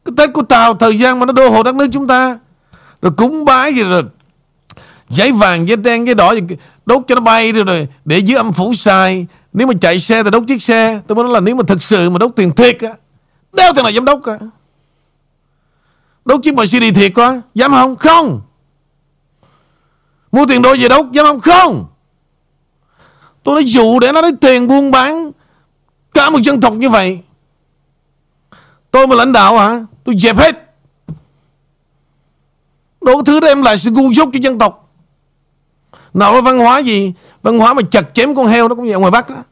[0.05, 2.39] Cái tết của tàu thời gian mà nó đô hộ đất nước chúng ta.
[3.01, 4.03] Rồi cúng bái gì rồi
[5.13, 6.33] giấy vàng giấy đen giấy đỏ
[6.85, 10.23] đốt cho nó bay rồi, rồi để dưới âm phủ xài nếu mà chạy xe
[10.23, 11.01] thì đốt chiếc xe.
[11.07, 12.89] Tôi muốn nói là nếu mà thực sự mà đốt tiền thiệt á
[13.53, 14.39] đeo thằng nào dám đốt cả
[16.25, 17.95] đốt chiếc Mercedes thiệt quá dám không?
[17.95, 18.41] Không.
[20.31, 21.39] Mua tiền đô về đốt dám không?
[21.39, 21.85] Không.
[23.43, 25.31] Tôi nói dụ để nó lấy tiền buôn bán
[26.13, 27.19] cả một dân tộc như vậy
[28.91, 30.75] tôi mà lãnh đạo hả tôi dẹp hết.
[33.01, 34.82] Đồ thứ đó em lại sự ngu dốt cho dân tộc.
[36.13, 37.13] Nào có văn hóa gì?
[37.41, 39.43] Văn hóa mà chặt chém con heo đó cũng vậy, ngoài Bắc đó.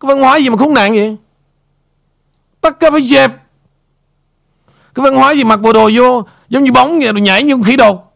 [0.00, 1.16] Cái văn hóa gì mà khốn nạn vậy?
[2.60, 3.32] Tất cả phải dẹp.
[4.94, 7.54] Cái văn hóa gì mặc bộ đồ vô, Giống như bóng vậy, rồi nhảy như
[7.54, 8.14] con khỉ đột.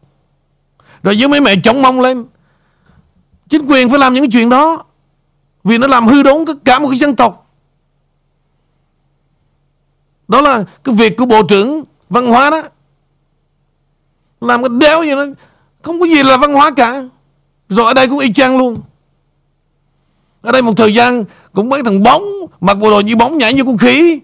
[1.03, 2.25] Rồi với mấy mẹ chống mông lên.
[3.49, 4.83] Chính quyền phải làm những cái chuyện đó.
[5.63, 7.51] Vì nó làm hư đốn cả một cái dân tộc.
[10.27, 12.63] Đó là cái việc của Bộ trưởng Văn hóa đó.
[14.41, 15.25] Làm cái đéo gì nó
[15.81, 17.03] không có gì là văn hóa cả
[17.73, 18.75] rồi ở đây cũng y chang luôn.
[20.41, 22.23] Ở đây một thời gian cũng mấy thằng bóng,
[22.61, 24.19] mặc bộ đồ như bóng nhảy như con khỉ.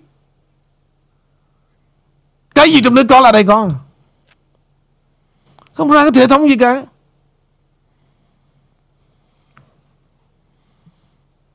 [2.56, 3.70] Cái gì trong nước có là đây có
[5.74, 6.84] không ra cái hệ thống gì cả.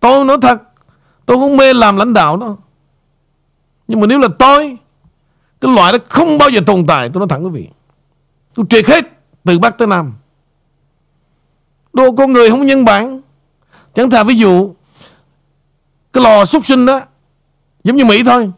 [0.00, 0.62] Tôi nói thật,
[1.26, 2.56] tôi không mê làm lãnh đạo đó.
[3.88, 4.76] Nhưng mà nếu là tôi,
[5.60, 7.08] cái loại đó không bao giờ tồn tại.
[7.08, 7.68] Tôi nói thẳng quý vị.
[8.54, 9.04] Tôi triệt hết
[9.44, 10.12] từ Bắc tới Nam.
[11.94, 13.20] Đồ con người không nhân bản.
[13.94, 14.74] Chẳng thà ví dụ
[16.12, 17.00] Cái lò súc sinh đó
[17.84, 18.50] Giống như Mỹ thôi.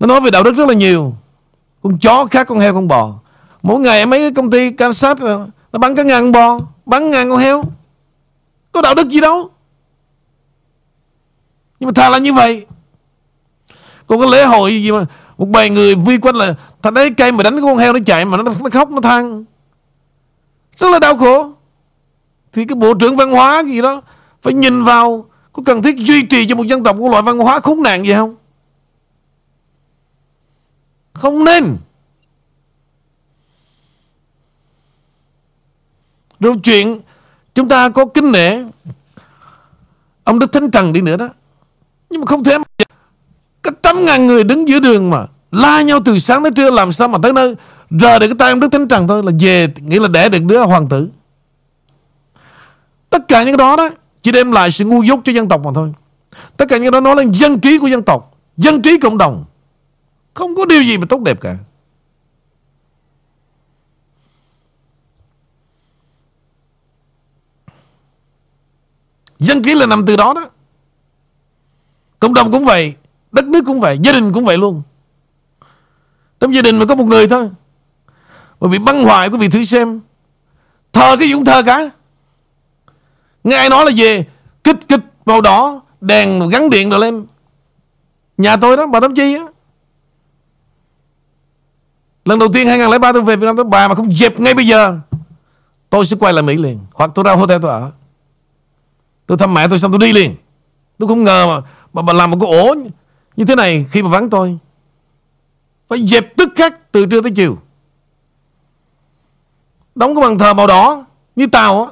[0.00, 1.14] Nó nói về đạo đức rất là nhiều.
[1.82, 3.14] Con chó khác con heo con bò.
[3.62, 7.30] Mỗi ngày mấy cái công ty Kansas ờ, Nó bắn cả ngàn bò Bắn ngàn
[7.30, 7.62] con heo.
[8.72, 9.50] Có đạo đức gì đâu.
[11.80, 12.66] Nhưng mà thà là như vậy.
[14.06, 15.06] Còn cái lễ hội gì mà
[15.38, 18.24] Một bầy người vi quanh là Thằng đấy cây mà đánh con heo nó chạy
[18.24, 19.44] mà nó, nó khóc nó than.
[20.78, 21.53] Rất là đau khổ.
[22.54, 24.02] Thì cái bộ trưởng văn hóa gì đó
[24.42, 27.38] Phải nhìn vào Có cần thiết duy trì cho một dân tộc Một loại văn
[27.38, 28.36] hóa khốn nạn gì không?
[31.12, 31.76] Không nên.
[36.40, 37.00] Rồi chuyện
[37.54, 38.62] Chúng ta có kính nể
[40.24, 41.28] Ông Đức Thánh Trần đi nữa đó.
[42.10, 42.64] Nhưng mà không thể mà
[43.62, 46.92] Có trăm ngàn người đứng giữa đường mà La nhau từ sáng tới trưa làm
[46.92, 47.54] sao mà tới nơi.
[47.90, 50.42] Rờ được cái tay ông Đức Thánh Trần thôi Là về, Nghĩa là đẻ được
[50.42, 51.08] đứa hoàng tử.
[53.14, 53.90] Tất cả những cái đó đó
[54.22, 55.92] Chỉ đem lại sự ngu dốt cho dân tộc mà thôi.
[56.56, 59.18] Tất cả những cái đó nói lên dân trí của dân tộc, Dân trí cộng
[59.18, 59.44] đồng.
[60.34, 61.56] Không có điều gì mà tốt đẹp cả.
[69.38, 70.50] Dân trí là nằm từ đó đó.
[72.20, 72.94] Cộng đồng cũng vậy,
[73.32, 74.82] Đất nước cũng vậy, Gia đình cũng vậy luôn.
[76.40, 77.50] Trong gia đình mà có một người thôi,
[78.60, 80.00] Mà bị băng hoại quý vị thử xem,
[80.92, 81.90] Thờ cái gì cũng thờ cả.
[83.44, 84.24] Nghe ai nói là về
[84.64, 87.26] Kích kích màu đỏ Đèn gắn điện rồi lên.
[88.38, 89.44] Nhà tôi đó bà Tâm Chi á.
[92.24, 94.66] Lần đầu tiên 2003 tôi về Việt Nam tôi bà mà không dẹp ngay bây
[94.66, 94.98] giờ
[95.90, 97.90] Tôi sẽ quay lại Mỹ liền Hoặc tôi ra hotel tôi ở.
[99.26, 100.36] Tôi thăm mẹ tôi xong tôi đi liền.
[100.98, 102.74] Tôi không ngờ mà Bà, bà làm một cái ổ
[103.36, 104.58] như thế này khi mà vắng tôi.
[105.88, 107.58] Phải dẹp tức khắc từ trưa tới chiều.
[109.94, 111.04] Đóng cái bàn thờ màu đỏ
[111.36, 111.90] Như tàu á.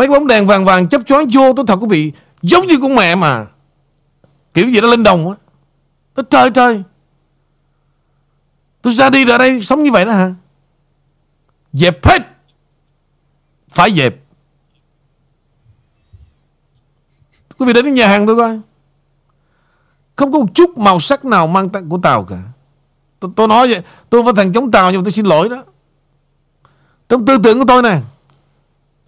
[0.00, 2.78] Mấy cái bóng đèn vàng vàng chấp choáng vô Tôi thật quý vị Giống như
[2.82, 3.46] con mẹ mà.
[4.54, 5.36] Kiểu gì đó lên đồng á.
[6.14, 6.82] Tôi trời trời.
[8.82, 10.34] Tôi ra đi ra đây sống như vậy đó hả?
[11.72, 12.22] Dẹp hết.
[13.68, 14.14] Phải dẹp.
[17.58, 18.60] Quý vị đến nhà hàng tôi coi.
[20.16, 22.42] Không có một chút màu sắc nào mang tặng của Tàu cả.
[23.20, 25.64] Tôi, tôi nói vậy Tôi với thằng chống Tàu nhưng mà tôi xin lỗi đó.
[27.08, 28.00] Trong tư tưởng của tôi nè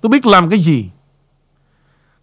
[0.02, 0.90] Tôi biết làm cái gì.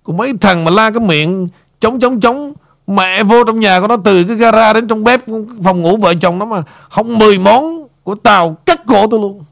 [0.03, 1.47] Còn mấy thằng mà la cái miệng
[1.79, 2.53] Chống chống chống
[2.87, 5.21] Mẹ vô trong nhà của nó từ cái gara đến trong bếp
[5.63, 9.43] Phòng ngủ vợ chồng nó mà Không 10 món của Tàu cắt cổ tôi luôn.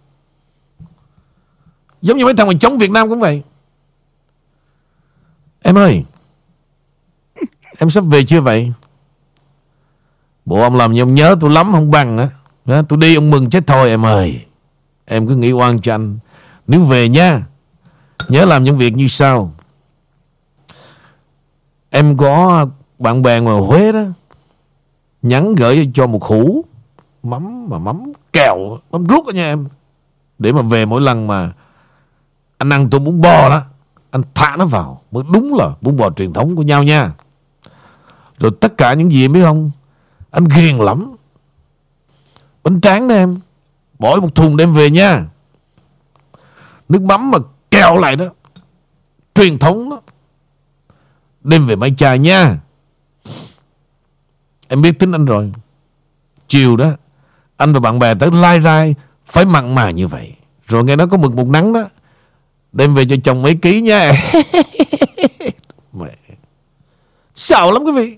[2.01, 3.43] Giống như mấy thằng mà chống Việt Nam cũng vậy.
[5.61, 6.03] Em ơi
[7.77, 8.73] Em sắp về chưa vậy?
[10.45, 12.29] Bộ ông làm như ông nhớ tôi lắm không bằng nữa.
[12.65, 14.45] Đó, Tôi đi ông mừng chết thôi em ơi.
[15.05, 16.19] Em cứ nghĩ oan cho anh.
[16.67, 17.41] Nếu về nha
[18.29, 19.51] Nhớ làm những việc như sau.
[21.89, 22.65] Em có
[22.99, 24.01] bạn bè ngoài Huế đó,
[25.21, 26.65] Nhắn gửi cho một hũ,
[27.23, 29.67] Mắm mà mắm kẹo, Mắm rút đó nha em,
[30.39, 31.51] Để mà về mỗi lần mà
[32.57, 33.61] Anh ăn tôi muốn bò đó,
[34.11, 37.11] Anh thả nó vào, Mới đúng là bún bò truyền thống của nhau nha.
[38.39, 39.71] Rồi tất cả những gì em biết không?
[40.31, 41.15] Anh ghiền lắm.
[42.63, 43.39] Bánh tráng đó em,
[43.99, 45.25] Bỏ một thùng đem về nha.
[46.89, 47.37] Nước mắm mà
[47.77, 48.25] kẹo lại đó.
[49.35, 50.01] Truyền thống đó.
[51.41, 52.59] Đem về mai chai nha.
[54.67, 55.53] Em biết tính anh rồi.
[56.47, 56.91] Chiều đó,
[57.57, 60.35] Anh và bạn bè tới lai rai Phải mặn mà như vậy.
[60.65, 61.83] Rồi nghe nó có mực một nắng đó.
[62.71, 64.31] Đem về cho chồng mấy ký nha.
[65.93, 66.15] Mẹ.
[67.35, 68.17] Sợ lắm quý vị.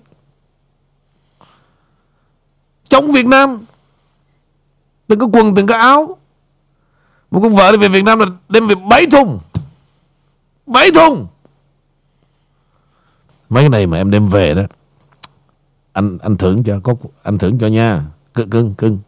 [2.88, 3.64] Trong Việt Nam.
[5.06, 6.18] Từng có quần, từng có áo.
[7.30, 9.38] Một con vợ đi về Việt Nam là đem về 7 thùng.
[10.70, 11.26] 7 thùng?
[13.48, 14.62] Mấy cái này mà em đem về đó
[15.92, 18.02] Anh anh thưởng cho có Anh thưởng cho nha.
[18.34, 18.98] Cưng cưng cưng.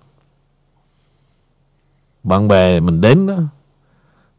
[2.22, 3.34] Bạn bè mình đến đó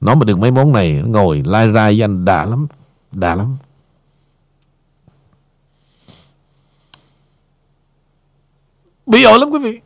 [0.02, 2.68] Nó mà được mấy món này Nó ngồi lai rai với anh đã lắm
[3.12, 3.58] Đã lắm.
[9.06, 9.80] Bị ổi lắm quý vị.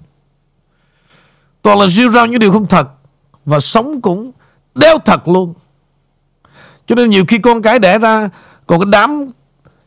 [1.61, 2.87] Toàn là rêu rao những điều không thật
[3.45, 4.31] Và sống cũng
[4.75, 5.53] đeo thật luôn
[6.87, 8.29] cho nên nhiều khi con cái đẻ ra,
[8.67, 9.27] Còn cái đám,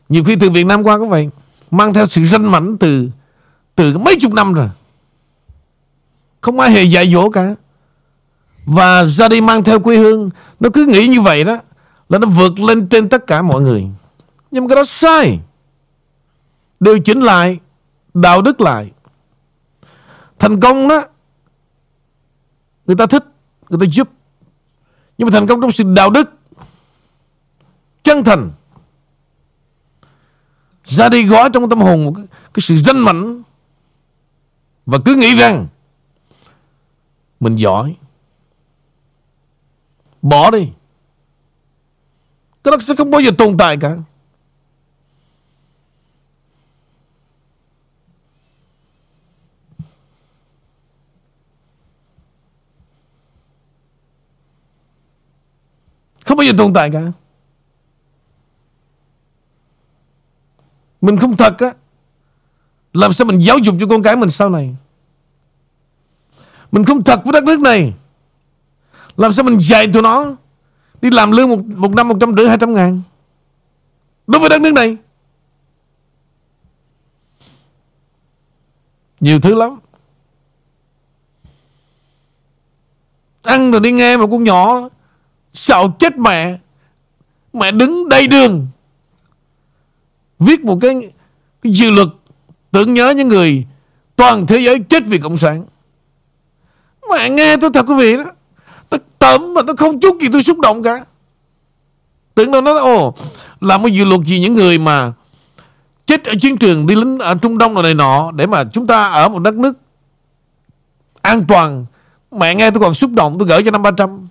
[0.09, 1.29] Nhiều khi từ Việt Nam qua cũng vậy,
[1.71, 3.09] Mang theo sự ranh mảnh từ
[3.75, 4.69] Từ mấy chục năm rồi.
[6.41, 7.55] Không ai hề dạy dỗ cả.
[8.65, 10.29] Và ra đi mang theo quê hương,
[10.59, 11.57] Nó cứ nghĩ như vậy đó,
[12.09, 13.85] Là nó vượt lên trên tất cả mọi người.
[14.51, 15.39] Nhưng mà cái đó sai.
[16.79, 17.59] Điều chỉnh lại,
[18.13, 18.91] Đạo đức lại.
[20.39, 21.03] Thành công đó,
[22.85, 23.25] Người ta thích,
[23.69, 24.09] Người ta giúp.
[25.17, 26.40] Nhưng mà thành công trong sự đạo đức
[28.03, 28.51] Chân thành.
[30.83, 33.41] Ra đi gói trong tâm hồn một cái, cái sự danh mảnh.
[34.85, 35.67] Và cứ nghĩ rằng
[37.41, 37.95] Mình giỏi.
[40.21, 40.69] Bỏ đi.
[42.63, 43.97] Cái đó sẽ không bao giờ tồn tại cả.
[56.25, 57.11] Không bao giờ tồn tại cả.
[61.01, 61.73] Mình không thật á.
[62.93, 64.75] Làm sao mình giáo dục cho con cái mình sau này?
[66.71, 67.93] Mình không thật với đất nước này.
[69.17, 70.35] Làm sao mình dạy tụi nó
[71.01, 73.01] Đi làm lương một, một năm một trăm rưỡi hai trăm ngàn?
[74.27, 74.97] Đối với đất nước này.
[79.19, 79.79] Nhiều thứ lắm.
[83.43, 84.89] Ăn rồi đi nghe một con nhỏ
[85.53, 86.59] Sợ chết mẹ.
[87.53, 88.67] Mẹ đứng đầy đường.
[90.41, 90.95] Viết một cái,
[91.61, 92.07] cái dự luật
[92.71, 93.65] Tưởng nhớ những người
[94.15, 95.65] Toàn thế giới chết vì Cộng sản.
[97.11, 98.23] Mẹ nghe tôi thật quý vị đó
[98.91, 101.05] Nó tẩm mà nó không chút gì tôi xúc động cả.
[102.35, 103.15] Tưởng đâu nó nói Ồ
[103.61, 105.13] Làm một dự luật gì những người mà
[106.05, 109.03] Chết ở chiến trường đi lính ở Trung Đông này nọ Để mà chúng ta
[109.09, 109.77] ở một đất nước
[111.21, 111.85] An toàn.
[112.31, 114.27] Mẹ nghe tôi còn xúc động tôi gửi cho năm ba trăm.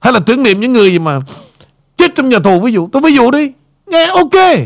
[0.00, 1.20] Hay là tưởng niệm những người gì mà
[1.96, 2.88] chết trong nhà tù, ví dụ.
[2.92, 3.52] Tôi, ví dụ đi.
[3.86, 4.58] Nghe, ok.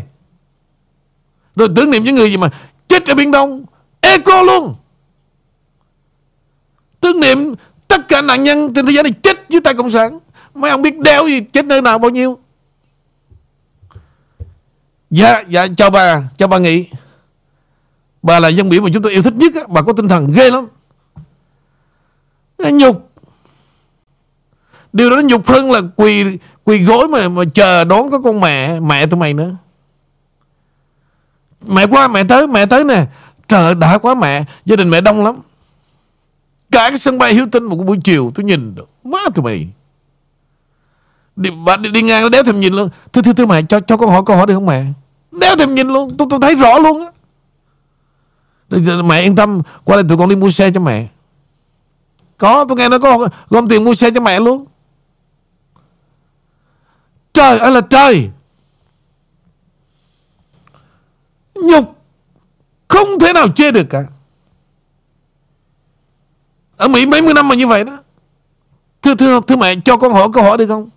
[1.57, 2.49] Rồi tưởng niệm những người gì mà
[2.89, 3.65] chết ở biển đông.
[4.01, 4.75] Eco luôn.
[7.01, 7.55] Tưởng niệm
[7.89, 10.19] tất cả nạn nhân trên thế giới này chết dưới tay cộng sản.
[10.55, 12.39] Mấy ông biết đeo gì chết nơi nào, bao nhiêu?
[15.11, 16.23] Dạ dạ chào bà.
[16.39, 16.89] Chào bà nghị.
[18.23, 20.51] Bà là dân biểu mà chúng tôi yêu thích nhất bà có tinh thần ghê
[20.51, 20.67] lắm.
[22.59, 23.11] Nhục.
[24.93, 26.25] Điều đó nó nhục hơn là quỳ
[26.69, 29.51] quỳ gối mà mà chờ đón có con mẹ mẹ tụi mày nữa.
[31.67, 33.07] Mẹ qua mẹ tới mẹ tới nè.
[33.49, 35.37] Trời đã quá mẹ, gia đình mẹ đông lắm.
[36.71, 38.89] Cả cái sân bay Hiếu Tinh một buổi chiều tôi nhìn được.
[39.05, 39.69] Má tụi mày.
[41.37, 42.89] Đi, bà đi, đi ngang nó đéo thèm nhìn luôn.
[43.13, 44.85] Thưa thưa thưa mẹ cho cho con hỏi câu hỏi được không mẹ?
[45.31, 47.13] Đéo thèm nhìn luôn, tôi tôi thấy rõ luôn á.
[49.03, 51.07] Mẹ yên tâm, qua đây tụi con đi mua xe cho mẹ.
[52.39, 54.65] Có, tôi nghe nó có gom tiền mua xe cho mẹ luôn
[57.39, 58.31] trời ơi là trời.
[61.55, 61.97] Nhục
[62.89, 64.05] Không thể nào chê được cả.
[66.77, 67.99] Ở Mỹ mấy mươi năm mà như vậy đó.
[69.03, 70.89] Thưa thưa thưa mẹ, cho con hỏi câu hỏi được không?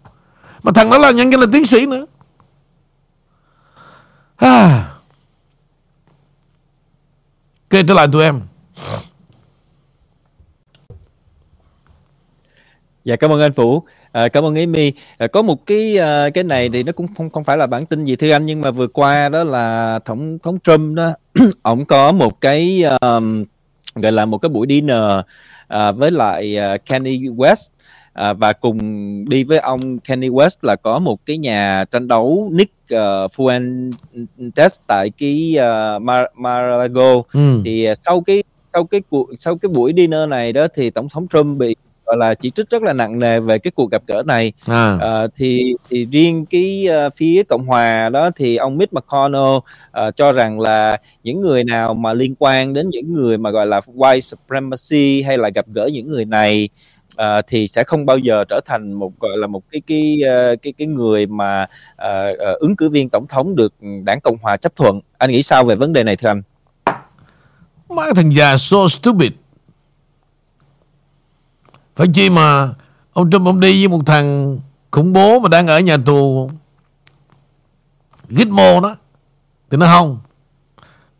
[0.63, 2.05] Mà thằng đó là nhân cái là tiến sĩ nữa.
[4.35, 4.87] À.
[7.69, 8.41] kể trở lại tụi em.
[13.03, 13.83] Dạ cảm ơn anh Vũ.
[14.11, 14.93] À, cảm ơn Amy.
[15.17, 17.85] À, có một cái à, cái này thì nó cũng không không phải là bản
[17.85, 21.13] tin gì thưa anh nhưng mà vừa qua đó là tổng thống Trump đó
[21.63, 23.45] ổng có một cái um,
[23.95, 25.03] gọi là một cái buổi dinner
[25.67, 27.69] à, với lại uh, Kanye West
[28.13, 28.79] à, và cùng
[29.29, 34.69] đi với ông Kanye West là có một cái nhà tranh đấu Nick uh, Fuentes
[34.87, 37.61] tại cái uh, Mar Mar-a-Lago ừ.
[37.65, 38.43] thì uh, sau cái
[38.73, 41.75] sau cái cuộc sau cái buổi dinner này đó thì tổng thống Trump bị
[42.11, 44.53] gọi là chỉ trích rất là nặng nề về cái cuộc gặp gỡ này.
[44.65, 44.97] À.
[45.01, 50.15] à, thì thì riêng cái uh, phía cộng hòa đó thì ông Mitch McConnell uh,
[50.15, 53.79] cho rằng là những người nào mà liên quan đến những người mà gọi là
[53.95, 56.69] white supremacy hay là gặp gỡ những người này
[57.13, 60.21] uh, thì sẽ không bao giờ trở thành một gọi là một cái cái
[60.53, 64.37] uh, cái cái người mà uh, uh, ứng cử viên tổng thống được đảng cộng
[64.41, 64.99] hòa chấp thuận.
[65.17, 66.41] Anh nghĩ sao về vấn đề này thưa anh?
[67.89, 69.31] Má thằng già so stupid
[72.01, 72.73] phải chi mà
[73.13, 74.59] Ông Trump ông đi với một thằng
[74.91, 76.51] khủng bố mà đang ở nhà tù.
[78.29, 78.95] Gitmo đó.
[79.69, 80.19] Thì nó không.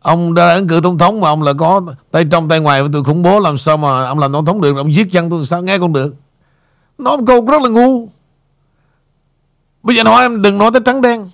[0.00, 2.90] Ông đã ứng cử tổng thống mà ông là có tay trong tay ngoài với
[2.92, 4.76] tụi khủng bố, làm sao mà ông làm tổng thống được?
[4.76, 6.14] Ông giết dân tôi sao nghe con được.
[6.98, 8.08] Nói một câu rất là ngu.
[9.82, 11.30] Bây giờ nói em đừng nói tới trắng đen.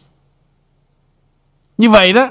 [1.78, 2.30] Như vậy đó.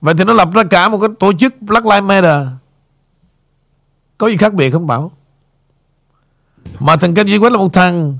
[0.00, 2.46] Vậy thì nó lập ra cả một cái tổ chức Black Lives Matter.
[4.18, 5.12] Có gì khác biệt không bảo?
[6.78, 8.18] Mà thằng Kanye West là một thằng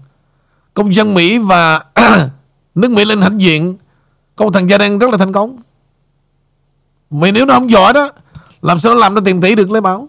[0.74, 1.84] công dân Mỹ và
[2.74, 3.76] nước Mỹ lên hãnh diện.
[4.36, 5.56] Có một thằng da đen rất là thành công.
[7.10, 8.10] Mày nếu nó không giỏi đó,
[8.62, 10.08] Làm sao nó làm ra tiền tỷ được lấy báo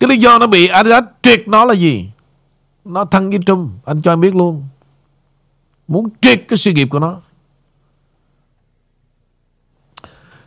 [0.00, 2.10] Cái lý do nó bị Adidas triệt nó là gì?
[2.84, 4.64] Nó thân với Trump, Anh cho em biết luôn.
[5.88, 7.20] Muốn triệt cái sự nghiệp của nó.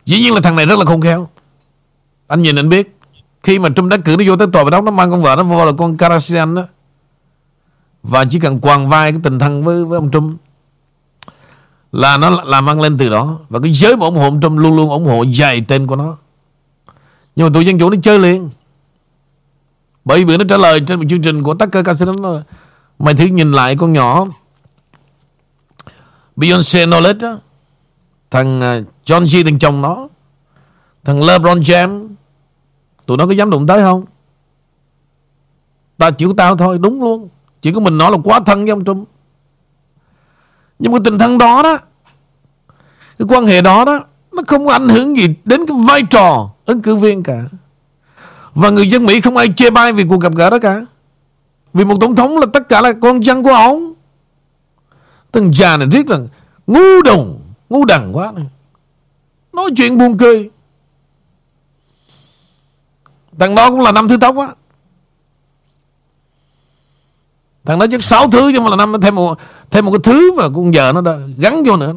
[0.04, 1.28] Dĩ nhiên là thằng này rất là khôn khéo.
[2.26, 2.95] Anh nhìn anh biết.
[3.46, 5.34] Khi mà Trump đã cử nó vô tới tòa bài đốc Nó mang con vợ
[5.36, 6.62] nó vô là con Kardashian đó.
[8.02, 10.40] Và chỉ cần quàng vai cái tình thân với, với ông Trump
[11.92, 13.38] là nó làm ăn lên từ đó.
[13.48, 15.96] Và cái giới mà ủng hộ ông Trump luôn luôn ủng hộ dày tên của
[15.96, 16.16] nó.
[17.36, 18.50] Nhưng mà tụi dân chủ nó chơi liền.
[20.04, 22.40] Bởi vì bữa nó trả lời trên một chương trình của Tucker Carlson nó
[22.98, 24.26] mày thử nhìn lại con nhỏ
[26.36, 27.38] Beyoncé Knowledge đó
[28.30, 30.08] thằng à, John G thằng chồng nó
[31.04, 32.08] thằng LeBron James
[33.06, 34.04] tụi nó có dám đụng tới không?
[35.98, 37.28] Ta chỉ có tao thôi, đúng luôn.
[37.62, 39.08] Chỉ có mình nó là quá thân với ông Trump.
[40.78, 41.78] Nhưng mà tình thân đó đó,
[43.18, 46.50] Cái quan hệ đó đó, Nó không có ảnh hưởng gì đến cái vai trò
[46.64, 47.44] Ứng cử viên cả.
[48.54, 50.86] Và người dân Mỹ không ai chê bai Vì cuộc gặp gỡ đó cả.
[51.74, 53.92] Vì một tổng thống là tất cả là con dân của ông.
[55.32, 56.28] Thằng già này riết rằng
[56.66, 58.46] Ngu đồng, Ngu đằng quá này.
[59.52, 60.50] Nói chuyện buồn cười.
[63.38, 64.48] Thằng đó cũng là năm thứ tóc á.
[67.64, 69.38] Thằng đó chắc sáu thứ chứ mà là năm thêm một
[69.70, 71.94] thêm một cái thứ mà con vợ nó đã gắn vô nữa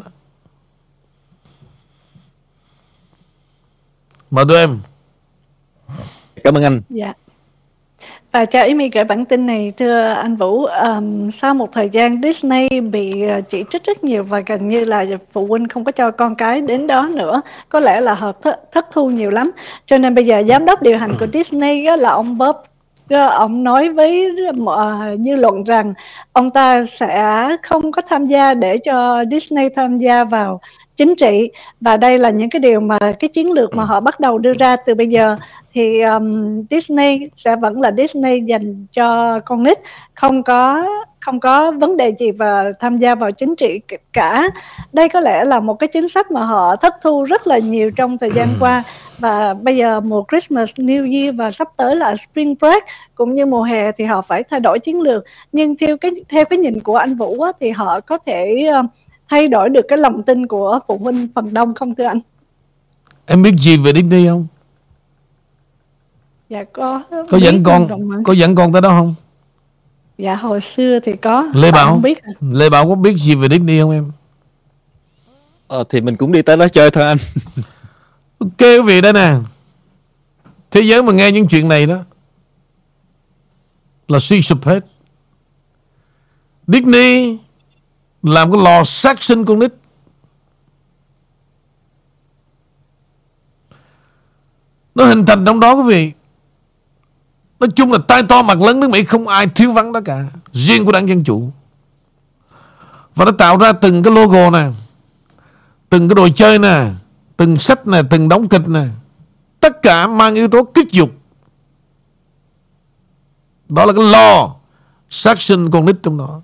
[4.31, 4.79] mời tụi em.
[6.43, 6.81] Cảm ơn anh.
[6.89, 7.13] Dạ.
[8.31, 10.65] Và cho Amy gửi bản tin này thưa anh Vũ.
[10.65, 14.85] Um, sau một thời gian Disney bị uh, chỉ trích rất nhiều và gần như
[14.85, 17.41] là phụ huynh không có cho con cái đến đó nữa.
[17.69, 19.51] Có lẽ là họ th- thất thu nhiều lắm.
[19.85, 22.55] Cho nên bây giờ giám đốc điều hành của Disney á, là ông Bob
[23.09, 25.93] Ờ, ông nói với uh, dư luận rằng
[26.33, 30.61] ông ta sẽ không có tham gia để cho Disney tham gia vào
[30.95, 31.51] chính trị
[31.81, 34.53] và đây là những cái điều mà cái chiến lược mà họ bắt đầu đưa
[34.53, 35.37] ra từ bây giờ
[35.73, 39.77] thì um, Disney sẽ vẫn là Disney dành cho con nít.
[40.13, 40.85] Không có
[41.19, 43.81] không có vấn đề gì và tham gia vào chính trị
[44.13, 44.49] cả.
[44.93, 47.91] Đây có lẽ là một cái chính sách mà họ thất thu rất là nhiều
[47.91, 48.83] trong thời gian qua.
[49.19, 52.83] Và bây giờ mùa Christmas New Year và sắp tới là Spring Break
[53.15, 55.23] cũng như mùa hè thì họ phải thay đổi chiến lược.
[55.51, 58.85] Nhưng theo cái theo cái nhìn của anh Vũ á, thì họ có thể uh,
[59.29, 62.19] thay đổi được cái lòng tin của phụ huynh phần đông không thưa anh?
[63.25, 64.47] Em biết gì về Disney không?
[66.49, 67.03] Dạ có.
[67.29, 67.87] Có dẫn con
[68.23, 69.15] có dẫn con tới đó không?
[70.17, 71.47] Dạ hồi xưa thì có.
[71.53, 72.21] Lê Bảo không biết.
[72.41, 74.11] Lê Bảo có biết gì về Disney không em?
[75.67, 77.17] Ờ, thì mình cũng đi tới đó chơi thôi anh.
[78.39, 79.35] ok quý vị đây nè.
[80.71, 81.97] Thế giới mà nghe những chuyện này đó
[84.07, 84.85] là suy sụp hết.
[86.67, 87.37] Disney
[88.23, 89.71] làm cái lò sát sinh con nít
[94.95, 96.11] nó hình thành trong đó quý vị
[97.59, 100.25] nói chung là tai to, mặt lớn nước Mỹ, không ai thiếu vắng đó cả.
[100.53, 101.51] Riêng của đảng dân chủ.
[103.15, 104.67] Và nó tạo ra từng cái logo nè,
[105.89, 106.85] từng cái đồ chơi nè,
[107.37, 108.85] từng sách nè, từng đóng kịch nè.
[109.59, 111.09] Tất cả mang yếu tố kích dục.
[113.69, 114.55] Đó là cái lo,
[115.09, 116.41] sát sinh con nít trong đó.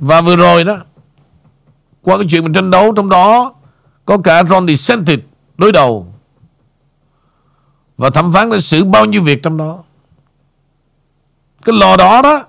[0.00, 0.78] Và vừa rồi đó,
[2.02, 3.54] qua cái chuyện mình tranh đấu trong đó,
[4.04, 5.18] có cả Ron DeSantis
[5.58, 6.14] đối đầu
[7.98, 9.82] và thẩm phán đã xử bao nhiêu việc trong đó?
[11.64, 12.44] Cái lò đó đó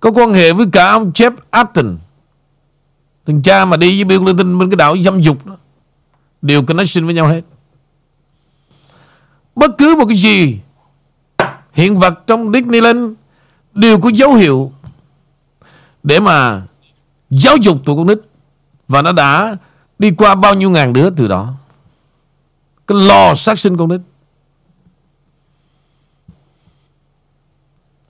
[0.00, 1.98] có quan hệ với cả ông Jeff Upton,
[3.26, 5.56] thằng cha mà đi với Bill Clinton bên cái đảo dâm dục đó.
[6.42, 7.40] Đều connection với nhau hết.
[9.54, 10.60] Bất cứ một cái gì
[11.72, 13.12] hiện vật trong Disneyland
[13.74, 14.72] đều có dấu hiệu
[16.02, 16.62] để mà
[17.30, 18.18] giáo dục tụi con nít.
[18.88, 19.56] Và nó đã
[19.98, 21.52] đi qua bao nhiêu ngàn đứa từ đó.
[22.86, 24.00] Cái lò sát sinh con nít.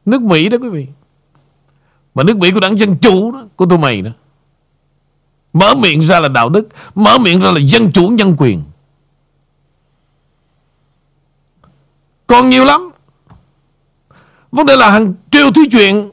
[0.04, 0.86] Nước Mỹ đó quý vị.
[2.14, 4.10] Mà nước Mỹ của đảng Dân Chủ đó, Của tụi mày đó.
[5.52, 8.62] Mở miệng ra là đạo đức, Mở miệng ra là dân chủ nhân quyền.
[12.26, 12.90] Còn nhiều lắm.
[14.52, 16.10] Vấn đề là hàng triệu thứ chuyện.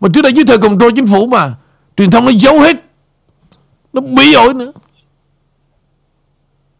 [0.00, 1.54] Mà trước đây dưới thời cầm trôi chính phủ mà,
[1.96, 2.76] Truyền thông nó giấu hết.
[3.92, 4.72] Nó bí ổi nữa.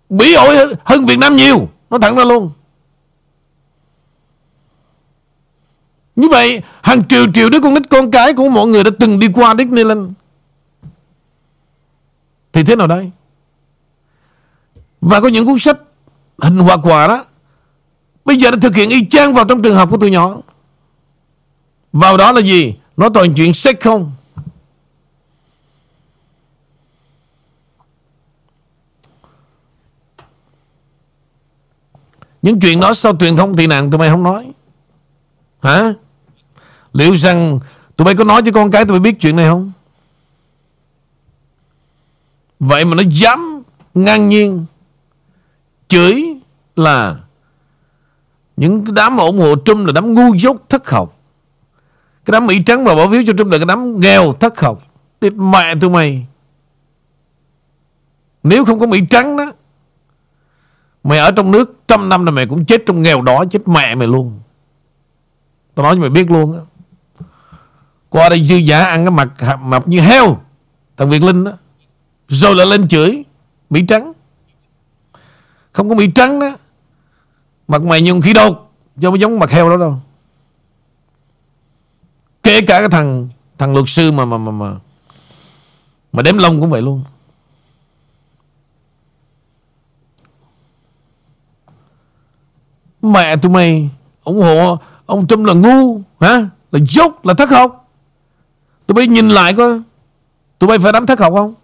[0.08, 1.68] Bí ổi hơn Việt Nam nhiều.
[1.90, 2.50] Nó thẳng ra luôn.
[6.20, 9.18] Như vậy, hàng triệu triệu đứa con nít con cái của mọi người đã từng
[9.18, 10.10] đi qua Disneyland
[12.52, 13.10] Thì thế nào đây?
[15.00, 15.78] Và có những cuốn sách
[16.38, 17.24] Hình hoa quả đó,
[18.24, 20.36] Bây giờ đã thực hiện y chang vào trong trường học của tụi nhỏ.
[21.92, 22.74] Vào đó là gì?
[22.96, 24.12] Nó toàn chuyện sách không?
[32.42, 34.52] Những chuyện đó sau truyền thông tị nạn tụi mày không nói.
[35.62, 35.94] Hả?
[36.92, 37.58] Liệu rằng
[37.96, 39.72] tụi bay có nói cho con cái tụi bay biết chuyện này không?
[42.60, 43.62] Vậy mà nó dám
[43.94, 44.66] ngang nhiên
[45.88, 46.24] Chửi
[46.76, 47.16] là
[48.56, 51.16] Những cái đám mà ủng hộ Trump là đám ngu dốt thất học.
[52.24, 54.82] Cái đám Mỹ Trắng mà bỏ phiếu cho Trump là cái đám nghèo thất học.
[55.20, 56.26] Địt mẹ tụi mày.
[58.42, 59.52] Nếu không có Mỹ Trắng đó,
[61.04, 63.94] Mày ở trong nước trăm năm là mày cũng chết trong nghèo đó Chết mẹ
[63.94, 64.40] mày luôn.
[65.74, 66.60] Tao nói cho mày biết luôn á.
[68.10, 70.38] Qua đây dư giả ăn cái mặt mập như heo.
[70.96, 71.52] Thằng Việt Linh đó.
[72.28, 73.24] Rồi lại lên chửi.
[73.70, 74.12] Mỹ Trắng.
[75.72, 76.56] Không có Mỹ Trắng đó.
[77.68, 79.98] Mặt mày như khí đột Chứ không giống mặt heo đó đâu.
[82.42, 84.74] Kể cả cái thằng Thằng luật sư mà mà mà mà
[86.12, 87.04] Mà đếm lông cũng vậy luôn.
[93.02, 93.90] Mẹ tụi mày,
[94.24, 96.48] ủng hộ Ông Trump là ngu, hả?
[96.72, 97.79] Là dốt là thất học.
[98.90, 99.80] Tụi bay nhìn lại coi.
[100.58, 101.54] Tụi bay phải đám thất học không?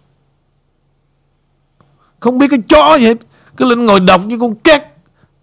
[2.19, 3.17] Không biết cái chó gì hết.
[3.57, 4.81] Cứ lên ngồi đọc như con két.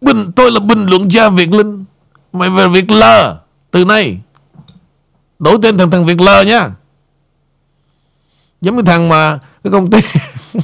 [0.00, 1.84] Bình Tôi là bình luận gia Việt Linh.
[2.32, 4.18] Mày về Việt lờ, Từ nay.
[5.38, 6.70] Đổi tên thằng thằng Việt lờ nha.
[8.60, 9.98] Giống như thằng mà Cái công ty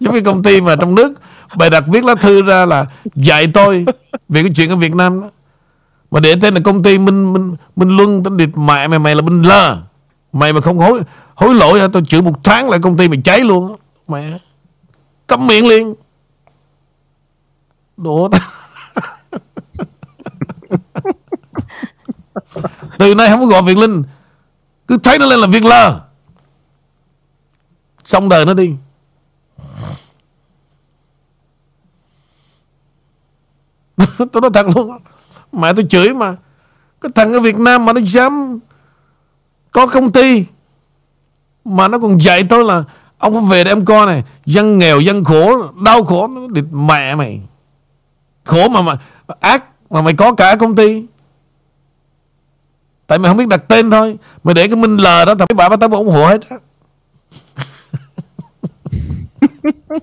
[0.00, 1.12] Giống như công ty mà trong nước.
[1.56, 3.84] Bài đặt viết lá thư ra là Dạy tôi
[4.28, 5.30] Về cái chuyện ở Việt Nam đó.
[6.10, 9.14] Mà để tên là công ty Minh Minh Minh Luân Tên địt mẹ mày mày
[9.14, 9.82] là Minh Lơ.
[10.32, 11.00] Mày mà không hối
[11.34, 13.76] hối lỗi Tôi chửi một tháng lại công ty mày cháy luôn
[14.08, 14.38] Mẹ,
[15.26, 15.94] Cấm miệng liền.
[17.96, 18.38] Đồ ta
[22.98, 24.02] Từ nay không có gọi Việt Linh.
[24.86, 26.00] Cứ thấy nó lên là Việt Lơ.
[28.04, 28.74] Xong đời nó đi.
[34.18, 34.98] Tôi nói thật luôn
[35.52, 36.36] mẹ tôi chửi mà.
[37.00, 38.58] Cái thằng ở Việt Nam mà nó dám
[39.72, 40.44] có công ty
[41.64, 42.84] mà nó còn dạy tôi là
[43.18, 46.64] ông phải về để em coi này dân nghèo dân khổ đau khổ nó địt
[46.72, 47.40] mẹ mày.
[48.44, 48.98] Khổ mà mà
[49.40, 51.04] ác mà mày có cả công ty.
[53.06, 54.18] Tại mày không biết đặt tên thôi.
[54.44, 56.56] Mày để cái minh lờ đó thằng bà bà tao ủng hộ hết á.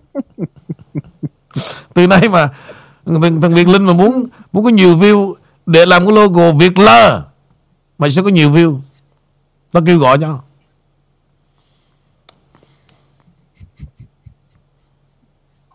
[1.94, 2.50] Từ nay mà
[3.06, 5.34] thằng, thằng Việt Linh mà muốn muốn có nhiều view
[5.68, 7.24] để làm cái logo Việt Lơ.
[7.98, 8.80] Mày sẽ có nhiều view.
[9.72, 10.42] Tao kêu gọi cho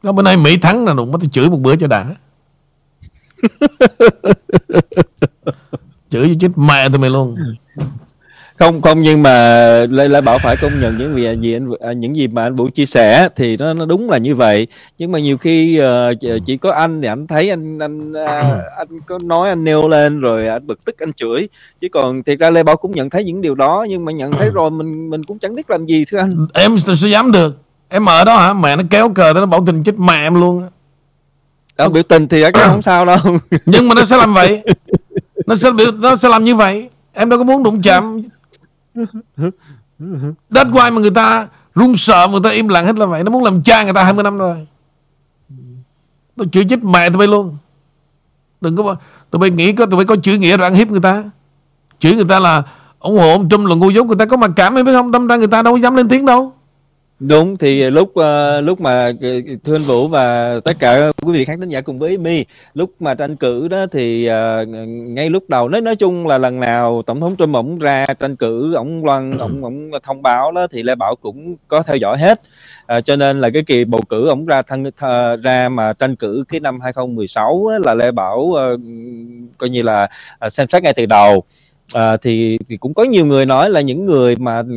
[0.03, 2.15] nó bữa nay Mỹ thắng là đụng bắt tôi chửi một bữa cho đã.
[6.11, 7.37] Chửi cho chết mẹ tụi mày luôn
[8.57, 9.31] không không nhưng mà
[9.91, 12.57] lê lê bảo phải công nhận những gì, gì anh à, những gì mà anh
[12.57, 14.67] vũ chia sẻ thì nó nó đúng là như vậy.
[14.99, 18.17] Nhưng mà nhiều khi uh, chỉ có anh thì anh thấy anh anh uh,
[18.79, 21.49] anh có nói anh nêu lên rồi anh bực tức anh chửi.
[21.81, 24.33] Chứ còn thiệt ra lê bảo cũng nhận thấy những điều đó nhưng mà nhận
[24.33, 26.47] thấy rồi mình mình cũng chẳng biết làm gì thưa anh.
[26.55, 27.59] Em sao dám được?
[27.89, 28.53] Em ở đó hả?
[28.53, 30.63] Mẹ nó kéo cờ nó bảo tình chết mẹ em luôn
[31.79, 33.19] đó biểu tình thì cái không sao đâu.
[33.67, 34.63] Nhưng mà nó sẽ làm vậy.
[35.47, 36.89] Nó sẽ biểu nó sẽ làm như vậy.
[37.13, 38.23] Em đâu có muốn đụng chạm
[40.51, 43.25] That's why mà người ta run sợ người ta im lặng hết là vậy?
[43.25, 44.67] Nó muốn làm cha người ta 20 năm rồi.
[46.37, 47.57] Tôi chửi chết mẹ tụi bay luôn.
[48.61, 48.97] Đừng có
[49.33, 51.25] Tụi bay nghĩ có, tụi bay có chữ nghĩa rồi ăn hiếp người ta.
[51.99, 52.63] Chửi người ta là
[52.99, 54.07] ủng hộ ông Trump là ngu dốt.
[54.07, 55.11] Người ta có mặc cảm hay biết không?
[55.11, 56.53] Đâm ra người ta đâu dám lên tiếng đâu
[57.21, 61.45] đúng thì lúc uh, lúc mà ờ, thưa anh Vũ và tất cả quý vị
[61.45, 62.45] khán thính giả cùng với mi
[62.75, 66.61] lúc mà tranh cử đó thì uh, ngay lúc đầu nói nói chung là lần
[66.61, 70.67] nào tổng thống Trump ổng ra tranh cử ổng loan ổng ổng thông báo đó
[70.71, 72.41] thì Lê Bảo cũng có theo dõi hết.
[72.87, 75.05] À, cho nên là cái kỳ bầu cử ổng ra thân th,
[75.43, 78.81] ra mà tranh cử cái năm 2016 á, là Lê Bảo uh,
[79.59, 80.09] coi như là
[80.47, 81.45] uh, xem xét ngay từ đầu
[81.93, 84.75] à, thì, thì cũng có nhiều người nói là những người mà ừ,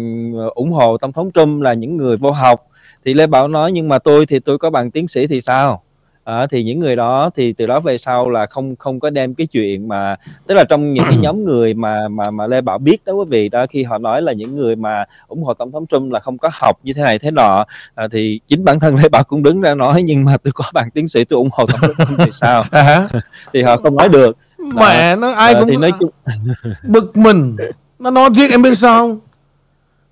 [0.56, 2.68] ủng hộ tổng thống Trump là những người vô học.
[3.06, 5.82] Thì Lê Bảo nói nhưng mà tôi thì tôi có bằng tiến sĩ thì sao?
[6.26, 9.34] À, thì những người đó thì từ đó về sau là không không có đem
[9.34, 10.16] cái chuyện mà
[10.48, 13.26] tức là trong những cái nhóm người mà mà mà Lê Bảo biết đó quý
[13.30, 16.20] vị đó khi họ nói là những người mà ủng hộ tổng thống Trump là
[16.20, 19.24] không có học như thế này thế nọ à, thì chính bản thân Lê Bảo
[19.24, 21.80] cũng đứng ra nói nhưng mà tôi có bằng tiến sĩ tôi ủng hộ tổng
[21.82, 22.64] thống Trump thì sao?
[23.54, 24.38] Thì họ không nói được
[24.74, 26.10] mẹ nó ai cũng thì nói chung
[26.84, 27.58] bực mình.
[28.00, 29.20] Nó nói riêng em biết sao không?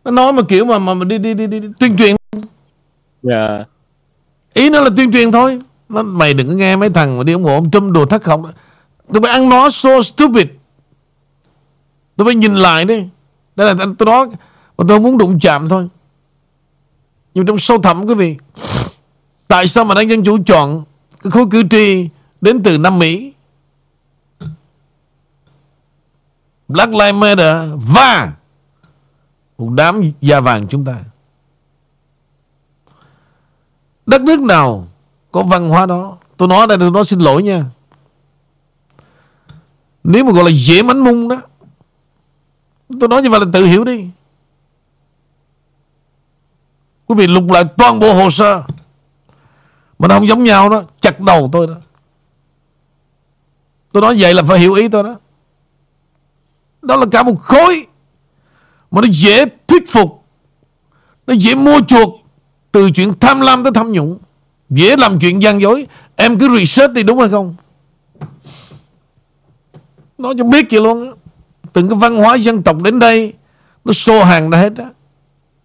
[0.04, 2.16] Nó nói mà kiểu mà mà, mà đi, đi đi đi đi tuyên truyền.
[2.34, 2.44] Yeah.
[3.24, 3.66] Dạ.
[4.54, 5.60] ý nó là tuyên truyền thôi.
[5.90, 8.26] Nó mày đừng có nghe mấy thằng mà đi ủng hộ ông Trump đồ thất
[8.26, 8.42] học
[9.14, 10.48] tụi bay ăn nó so stupid.
[12.16, 13.04] Tụi bay nhìn lại đi.
[13.56, 14.28] Đây là tôi nói
[14.78, 15.88] mà tôi muốn đụng chạm thôi.
[17.34, 18.36] Nhưng trong sâu thẳm quý vị
[19.48, 20.84] tại sao mà đảng dân chủ chọn
[21.24, 22.10] cái khối cử tri
[22.42, 23.33] đến từ Nam Mỹ
[26.74, 27.56] Black Lives Matter
[27.94, 28.34] và
[29.58, 31.04] một đám da vàng chúng ta.
[34.06, 34.88] Đất nước nào
[35.32, 37.66] có văn hóa đó, Tôi nói đây tôi nói xin lỗi nha.
[40.04, 41.42] Nếu mà gọi là dễ mánh mung đó,
[43.00, 44.10] Tôi nói như vậy là tự hiểu đi.
[47.06, 48.64] Quý vị lục lại toàn bộ hồ sơ,
[50.00, 51.76] Mà nó không giống nhau đó, Chặt đầu tôi đó.
[53.92, 55.16] Tôi nói vậy là phải hiểu ý tôi đó
[56.84, 57.86] đó là cả một khối
[58.92, 60.24] mà nó dễ thuyết phục,
[61.28, 62.10] nó dễ mua chuộc
[62.72, 64.20] từ chuyện tham lam tới tham nhũng,
[64.70, 65.88] dễ làm chuyện gian dối.
[66.16, 67.56] Em cứ research đi đúng hay không?
[70.18, 71.12] Nói cho biết vậy luôn á.
[71.74, 73.34] Từng cái văn hóa dân tộc đến đây,
[73.86, 74.86] nó xô hàng ra hết á.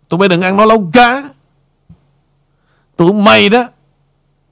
[0.08, 1.28] Tụi bay đừng ăn nó lâu cá.
[2.96, 3.68] Tụi mày đó,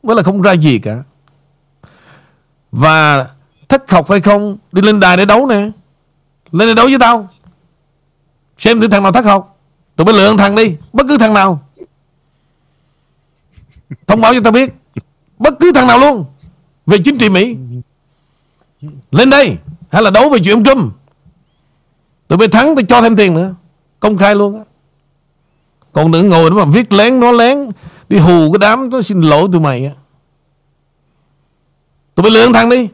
[0.03, 1.03] mới là không ra gì cả.
[2.73, 3.29] Và
[3.69, 5.71] thất học hay không, đi lên đài để đấu nè
[6.53, 7.29] lên đây đấu với tao.
[8.59, 9.59] Xem thử thằng nào thất học.
[9.97, 11.63] Tụi bay lựa thằng đi, Bất cứ thằng nào.
[14.07, 14.75] Thông báo cho tao biết,
[15.39, 16.25] Bất cứ thằng nào luôn,
[16.87, 17.57] Về chính trị Mỹ.
[19.11, 19.57] Lên đây,
[19.89, 20.95] Hay là đấu về chuyện ông Trump.
[22.29, 23.55] Tụi bay thắng, tao cho thêm tiền nữa.
[24.01, 24.65] Công khai luôn á.
[25.93, 27.71] Còn đừng ngồi đó mà viết lén nó lén.
[28.09, 29.93] Đi hù cái đám nó xin lỗi tụi mày á.
[32.15, 32.89] Tụi bay lựa thằng đi.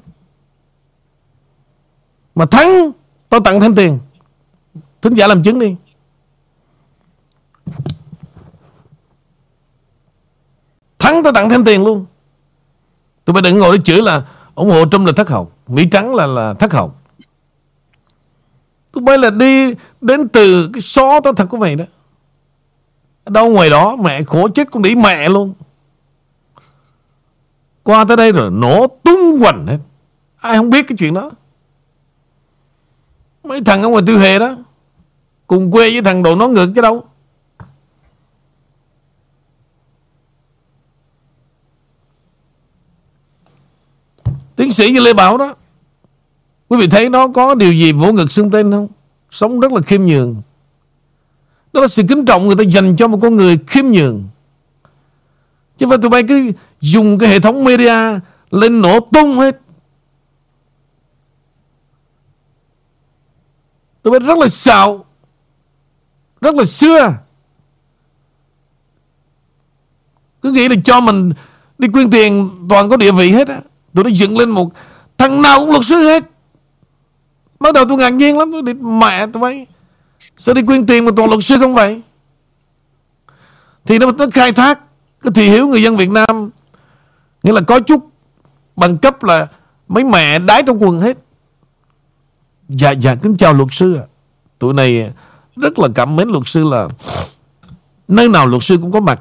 [2.35, 2.93] Mà thắng
[3.33, 3.99] Tôi tặng thêm tiền.
[5.03, 5.77] Thính giả làm chứng đi.
[10.99, 12.07] Thắng tôi tặng thêm tiền luôn.
[13.25, 16.15] Tụi bay đừng ngồi để chửi là ủng hộ Trump là thất học Mỹ trắng
[16.15, 17.03] là là thất học
[18.93, 21.85] Tụi bay là đi đến từ cái xó tao thật của mày đó.
[23.27, 25.55] Đâu ngoài đó, mẹ khổ chết con đĩ mẹ luôn.
[27.83, 29.79] Qua tới đây rồi, nổ tung quành hết.
[30.37, 31.31] Ai không biết cái chuyện đó?
[33.45, 34.57] Mấy thằng ở ngoài tiêu hề đó,
[35.47, 37.05] Cùng quê với thằng đồ nó ngược chứ đâu.
[44.57, 45.55] Tiến sĩ như Lê Bảo đó,
[46.69, 48.89] Quý vị thấy nó có điều gì vỗ ngực xưng tên không?
[49.31, 50.43] Sống rất là khiêm nhường.
[51.73, 54.25] Đó là sự kính trọng người ta dành cho một con người khiêm nhường.
[55.79, 58.21] Chứ phải tụi bay cứ dùng cái hệ thống media
[58.51, 59.62] Lên nổ tung hết.
[64.03, 65.05] Tôi biết rất là xạo
[66.41, 67.15] Rất là xưa.
[70.43, 71.33] Cứ nghĩ là cho mình
[71.79, 73.61] Đi quyên tiền toàn có địa vị hết á.
[73.95, 74.73] Tôi đã dựng lên một
[75.19, 76.23] Thằng nào cũng luật sư hết.
[77.61, 79.67] Bắt đầu tôi ngạc nhiên lắm Tôi đi mẹ tôi mấy
[80.37, 82.03] Sao đi quyên tiền mà toàn luật sư không vậy?
[83.85, 84.81] Thì nó, nó khai thác
[85.21, 86.51] Cái thị hiếu người dân Việt Nam.
[87.43, 88.11] Nghĩa là có chút
[88.77, 89.47] bằng cấp là
[89.89, 91.19] Mấy mẹ đái trong quần hết.
[92.79, 94.05] Dạ dạ kính chào luật sư ạ.
[94.59, 95.11] Tụi này
[95.57, 96.89] rất là cảm mến luật sư là
[98.09, 99.21] Nơi nào luật sư cũng có mặt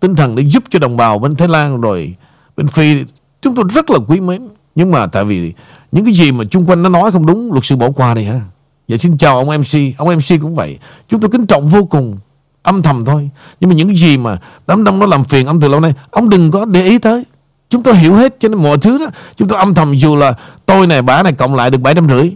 [0.00, 2.14] Tinh thần để giúp cho đồng bào bên Thái Lan rồi
[2.56, 3.04] Bên Phi,
[3.42, 4.48] Chúng tôi rất là quý mến.
[4.74, 5.52] Nhưng mà tại vì
[5.92, 8.24] những cái gì mà chung quanh nó nói không đúng, Luật sư bỏ qua đi
[8.24, 8.40] ha.
[8.88, 10.78] Dạ xin chào ông MC Ông MC cũng vậy.
[11.08, 12.18] Chúng tôi kính trọng vô cùng
[12.62, 13.30] Âm thầm thôi.
[13.60, 15.94] Nhưng mà những cái gì mà đám đông nó làm phiền ông từ lâu nay,
[16.10, 17.24] Ông đừng có để ý tới.
[17.70, 19.06] Chúng tôi hiểu hết cho nên mọi thứ đó,
[19.36, 20.34] Chúng tôi âm thầm dù là
[20.66, 22.32] tôi này, bà này cộng lại được bảy trăm rưỡi.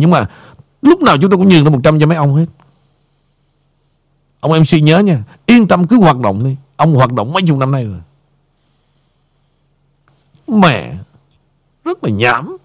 [0.00, 0.26] Nhưng mà
[0.82, 2.46] lúc nào chúng tôi cũng nhường ra 100 cho mấy ông hết.
[4.40, 6.56] Ông MC nhớ nha, Yên tâm cứ hoạt động đi.
[6.76, 8.00] Ông hoạt động mấy chục năm nay rồi.
[10.46, 10.94] Mẹ,
[11.84, 12.56] Rất là nhảm.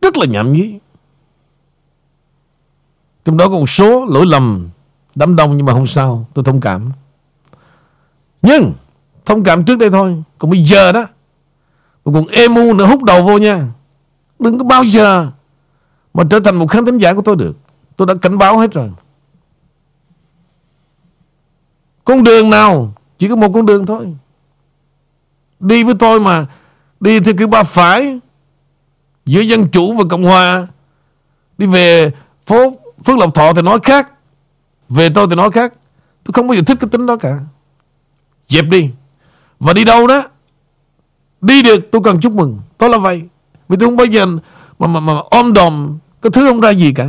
[0.00, 0.78] Rất là nhảm nhí.
[3.24, 4.68] Trong đó có một số lỗi lầm.
[5.16, 6.92] Đám đông nhưng mà không sao, Tôi thông cảm.
[8.42, 8.72] Nhưng,
[9.24, 11.06] Thông cảm trước đây thôi, Còn bây giờ đó,
[12.04, 13.66] Mà còn emu nữa, hút đầu vô nha.
[14.38, 15.30] Đừng có bao giờ
[16.14, 17.56] Mà trở thành một khán thính giả của tôi được.
[17.96, 18.90] Tôi đã cảnh báo hết rồi.
[22.04, 24.16] Con đường nào Chỉ có một con đường thôi.
[25.60, 26.46] Đi với tôi mà,
[27.00, 28.20] Đi theo kiểu ba phải,
[29.26, 30.66] Giữa dân chủ và Cộng Hòa.
[31.58, 32.12] Đi về
[32.46, 32.72] phố
[33.04, 34.12] Phước Lộc Thọ thì nói khác.
[34.88, 35.72] Về tôi thì nói khác.
[36.24, 37.38] Tôi không bao giờ thích cái tính đó cả.
[38.48, 38.90] Dẹp đi.
[39.60, 40.22] Và đi đâu đó
[41.40, 42.58] Đi được tôi cần chúc mừng.
[42.78, 43.22] Tôi là vậy.
[43.68, 44.26] Vì tôi không bao giờ
[44.78, 47.08] Mà, mà, mà ôm đồm Cái thứ không ra gì cả.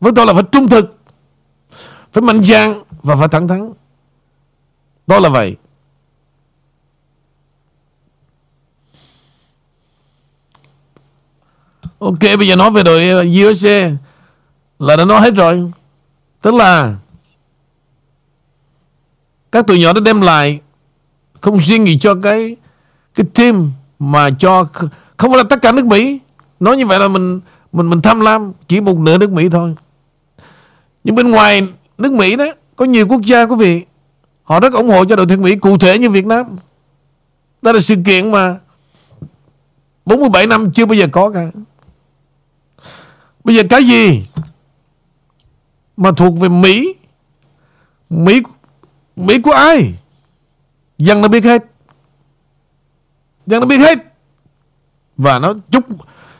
[0.00, 0.96] Với tôi là phải trung thực
[2.12, 3.72] Phải mạnh dạn Và phải thẳng thắn.
[5.06, 5.56] Tôi là vậy.
[11.98, 13.90] Ok bây giờ nói về đội uh, USA
[14.78, 15.70] Là đã nói hết rồi.
[16.42, 16.94] Tức là
[19.52, 20.60] Các tụi nhỏ đã đem lại
[21.40, 22.56] Không riêng gì cho cái
[23.14, 24.64] Cái team Mà cho
[25.16, 26.18] Không phải là tất cả nước Mỹ.
[26.60, 27.40] Nói như vậy là mình
[27.72, 29.74] Mình mình tham lam Chỉ một nửa nước Mỹ thôi.
[31.04, 31.68] Nhưng bên ngoài
[31.98, 32.46] nước Mỹ đó,
[32.76, 33.84] Có nhiều quốc gia quý vị,
[34.42, 36.46] Họ rất ủng hộ cho đội tuyển Mỹ, Cụ thể như Việt Nam.
[37.62, 38.58] Đó là sự kiện mà
[40.06, 41.50] 47 năm chưa bao giờ có cả.
[43.44, 44.22] Bây giờ cái gì?
[46.00, 46.94] Mà thuộc về Mỹ.
[48.10, 48.42] Mỹ
[49.16, 49.94] Mỹ của ai?
[50.98, 51.64] Dân nó biết hết.
[53.46, 53.98] Dân nó biết hết.
[55.16, 55.84] Và nó chúc,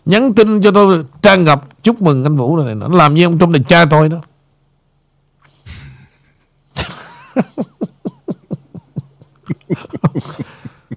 [0.04, 3.38] Nhắn tin cho tôi, trang ngập Chúc mừng anh Vũ này Nó làm như ông
[3.38, 4.20] trong này cha tôi đó.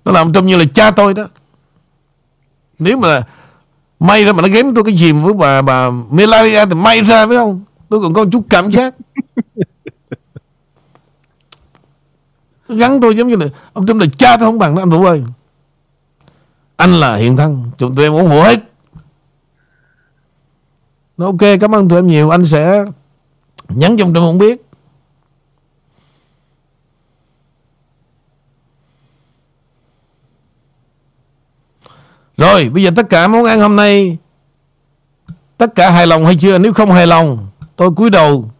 [0.06, 1.27] Nó làm trông như là cha tôi đó.
[2.80, 3.23] Nếu mà
[3.99, 7.27] May ra mà nó ghém tôi cái gì với bà bà Melania thì may ra,
[7.27, 7.64] phải không?
[7.93, 8.95] Tôi còn có chút cảm giác.
[12.67, 15.05] Gắn tôi giống như là ông Trump là cha tôi không bằng đó anh Vũ
[15.05, 15.23] ơi.
[16.75, 18.59] Anh là hiện thân, chúng tôi em ủng hộ hết.
[21.17, 22.85] Nó ok, cảm ơn tụi em nhiều, anh sẽ
[23.69, 24.65] nhắn cho ông Trump không biết.
[32.37, 34.17] Rồi bây giờ tất cả món ăn hôm nay
[35.57, 38.51] Tất cả hài lòng hay chưa Nếu không hài lòng Tôi cúi đầu.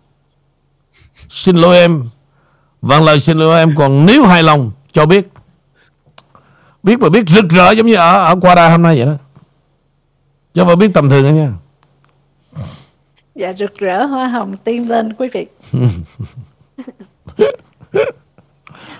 [1.30, 2.10] Xin lỗi em.
[2.82, 5.28] Vâng lời xin lỗi em Còn nếu hài lòng cho biết.
[6.84, 9.14] Biết mà biết rực rỡ giống như ở, ở Qua Đa hôm nay vậy đó.
[10.54, 11.52] Chứ mà biết tầm thường đó nha.
[13.36, 15.46] Dạ rực rỡ hoa hồng tiên lên quý vị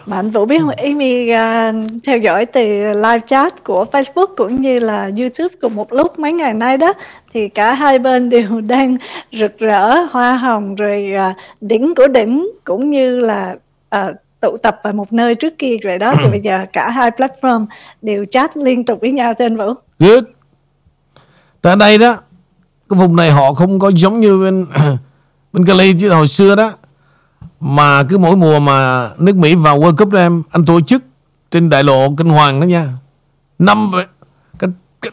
[0.10, 2.62] Anh Vũ biết không, Amy uh, theo dõi từ
[2.94, 6.94] live chat của Facebook cũng như là YouTube cùng một lúc mấy ngày nay đó
[7.34, 8.98] thì cả hai bên đều đang
[9.32, 13.56] rực rỡ hoa hồng rồi uh, đỉnh của đỉnh cũng như là
[13.96, 16.14] uh, tụ tập vào một nơi trước kia rồi đó.
[16.20, 17.66] Thì bây giờ cả hai platform
[18.02, 19.74] đều chat liên tục với nhau trên Vũ.
[20.00, 20.24] Good.
[21.62, 22.18] Tại đây đó
[22.90, 24.66] cái vùng này họ không có giống như bên
[25.54, 26.72] bên Cali chứ hồi xưa đó
[27.64, 31.04] mà cứ mỗi mùa mà nước Mỹ vào World Cup đó em, anh tổ chức
[31.52, 32.90] trên đại lộ kinh hoàng đó nha.
[33.60, 33.92] Năm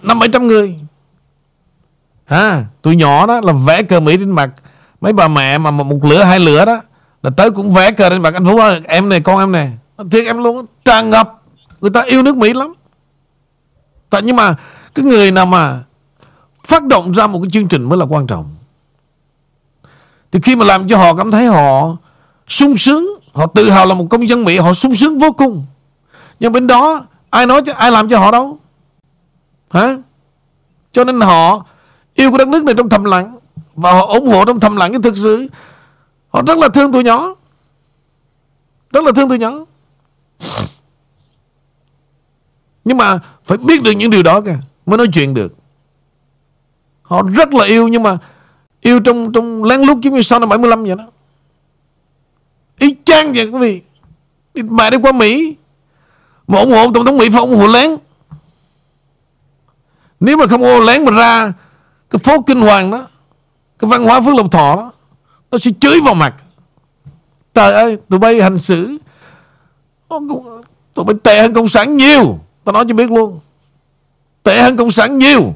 [0.02, 0.78] năm bảy trăm người.
[2.24, 4.51] Ha tụi nhỏ đó là vẽ cờ Mỹ trên mặt.
[5.01, 6.81] Mấy bà mẹ mà một lửa, hai lửa đó,
[7.22, 8.35] là tới cũng vẽ cờ trên mặt.
[8.35, 9.72] Anh Phú ơi, em này, con em này
[10.10, 10.66] thiệt em luôn.
[10.85, 11.43] Tràn ngập.
[11.81, 12.74] Người ta yêu nước Mỹ lắm.
[14.10, 14.55] Tại nhưng mà
[14.94, 15.82] cái người nào mà
[16.66, 18.55] phát động ra một cái chương trình mới là quan trọng.
[20.32, 21.97] Thì khi mà làm cho họ cảm thấy họ
[22.51, 23.20] sung sướng.
[23.32, 25.64] Họ tự hào là một công dân Mỹ, Họ sung sướng vô cùng.
[26.40, 28.59] Nhưng bên đó, ai nói cho ai làm cho họ đâu?
[29.70, 29.97] Hả?
[30.93, 31.64] Cho nên họ
[32.14, 33.36] yêu cái đất nước này trong thầm lặng
[33.74, 35.48] Và họ ủng hộ trong thầm lặng cái thực sự.
[36.28, 37.35] Họ rất là thương tụi nhỏ.
[38.93, 39.52] Rất là thương tụi nhỏ.
[42.85, 45.55] Nhưng mà Phải biết được những điều đó kìa, Mới nói chuyện được.
[47.02, 48.18] Họ rất là yêu nhưng mà
[48.81, 51.05] Yêu trong trong lén lút giống như sau năm 75 vậy đó.
[52.81, 53.82] Y chang vậy quý vị.
[54.62, 55.57] Mẹ đi qua Mỹ.
[56.47, 57.97] Mà ủng hộ Tổng thống Mỹ phải ủng hộ lén.
[60.20, 61.52] Nếu mà không ủng hộ lén mà ra
[62.11, 63.09] Cái phố Kinh Hoàng đó,
[63.78, 64.93] Cái văn hóa Phước Lộc Thọ đó,
[65.51, 66.35] Nó sẽ chửi vào mặt.
[67.55, 68.97] Trời ơi, tụi bay hành xử.
[70.94, 72.39] Tụi bay tệ hơn Cộng sản nhiều.
[72.65, 73.40] Tao nói cho biết luôn.
[74.43, 75.55] Tệ hơn Cộng sản nhiều.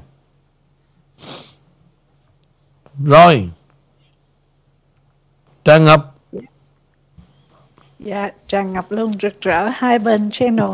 [3.05, 3.51] Rồi.
[5.65, 6.14] Tràn ngập.
[8.05, 10.71] Dạ, tràn ngập luôn rực rỡ hai bên channel.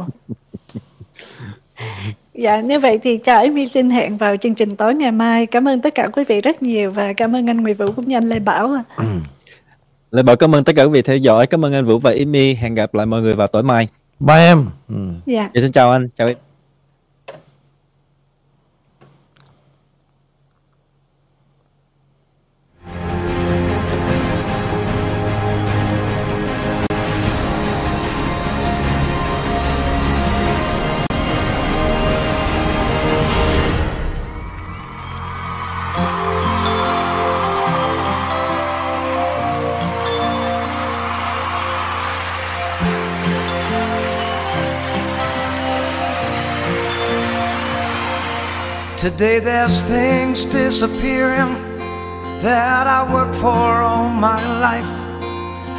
[2.35, 5.47] Dạ, như vậy thì chào Amy xin hẹn vào chương trình tối ngày mai.
[5.47, 8.09] Cảm ơn tất cả quý vị rất nhiều và cảm ơn anh Nguyễn Vũ cũng
[8.09, 8.73] như anh Lê Bảo.
[8.73, 9.05] ạ.
[10.11, 11.47] Lê Bảo cảm ơn tất cả quý vị theo dõi.
[11.47, 12.55] Cảm ơn anh Vũ và Amy.
[12.55, 13.89] Hẹn gặp lại mọi người vào tối mai.
[14.21, 15.11] Bye em ừ.
[15.27, 15.51] Dạ.
[15.55, 16.07] Dạ, xin chào anh.
[16.15, 16.50] Chào em.
[49.01, 51.55] Today there's things disappearing
[52.39, 55.00] that I worked for all my life.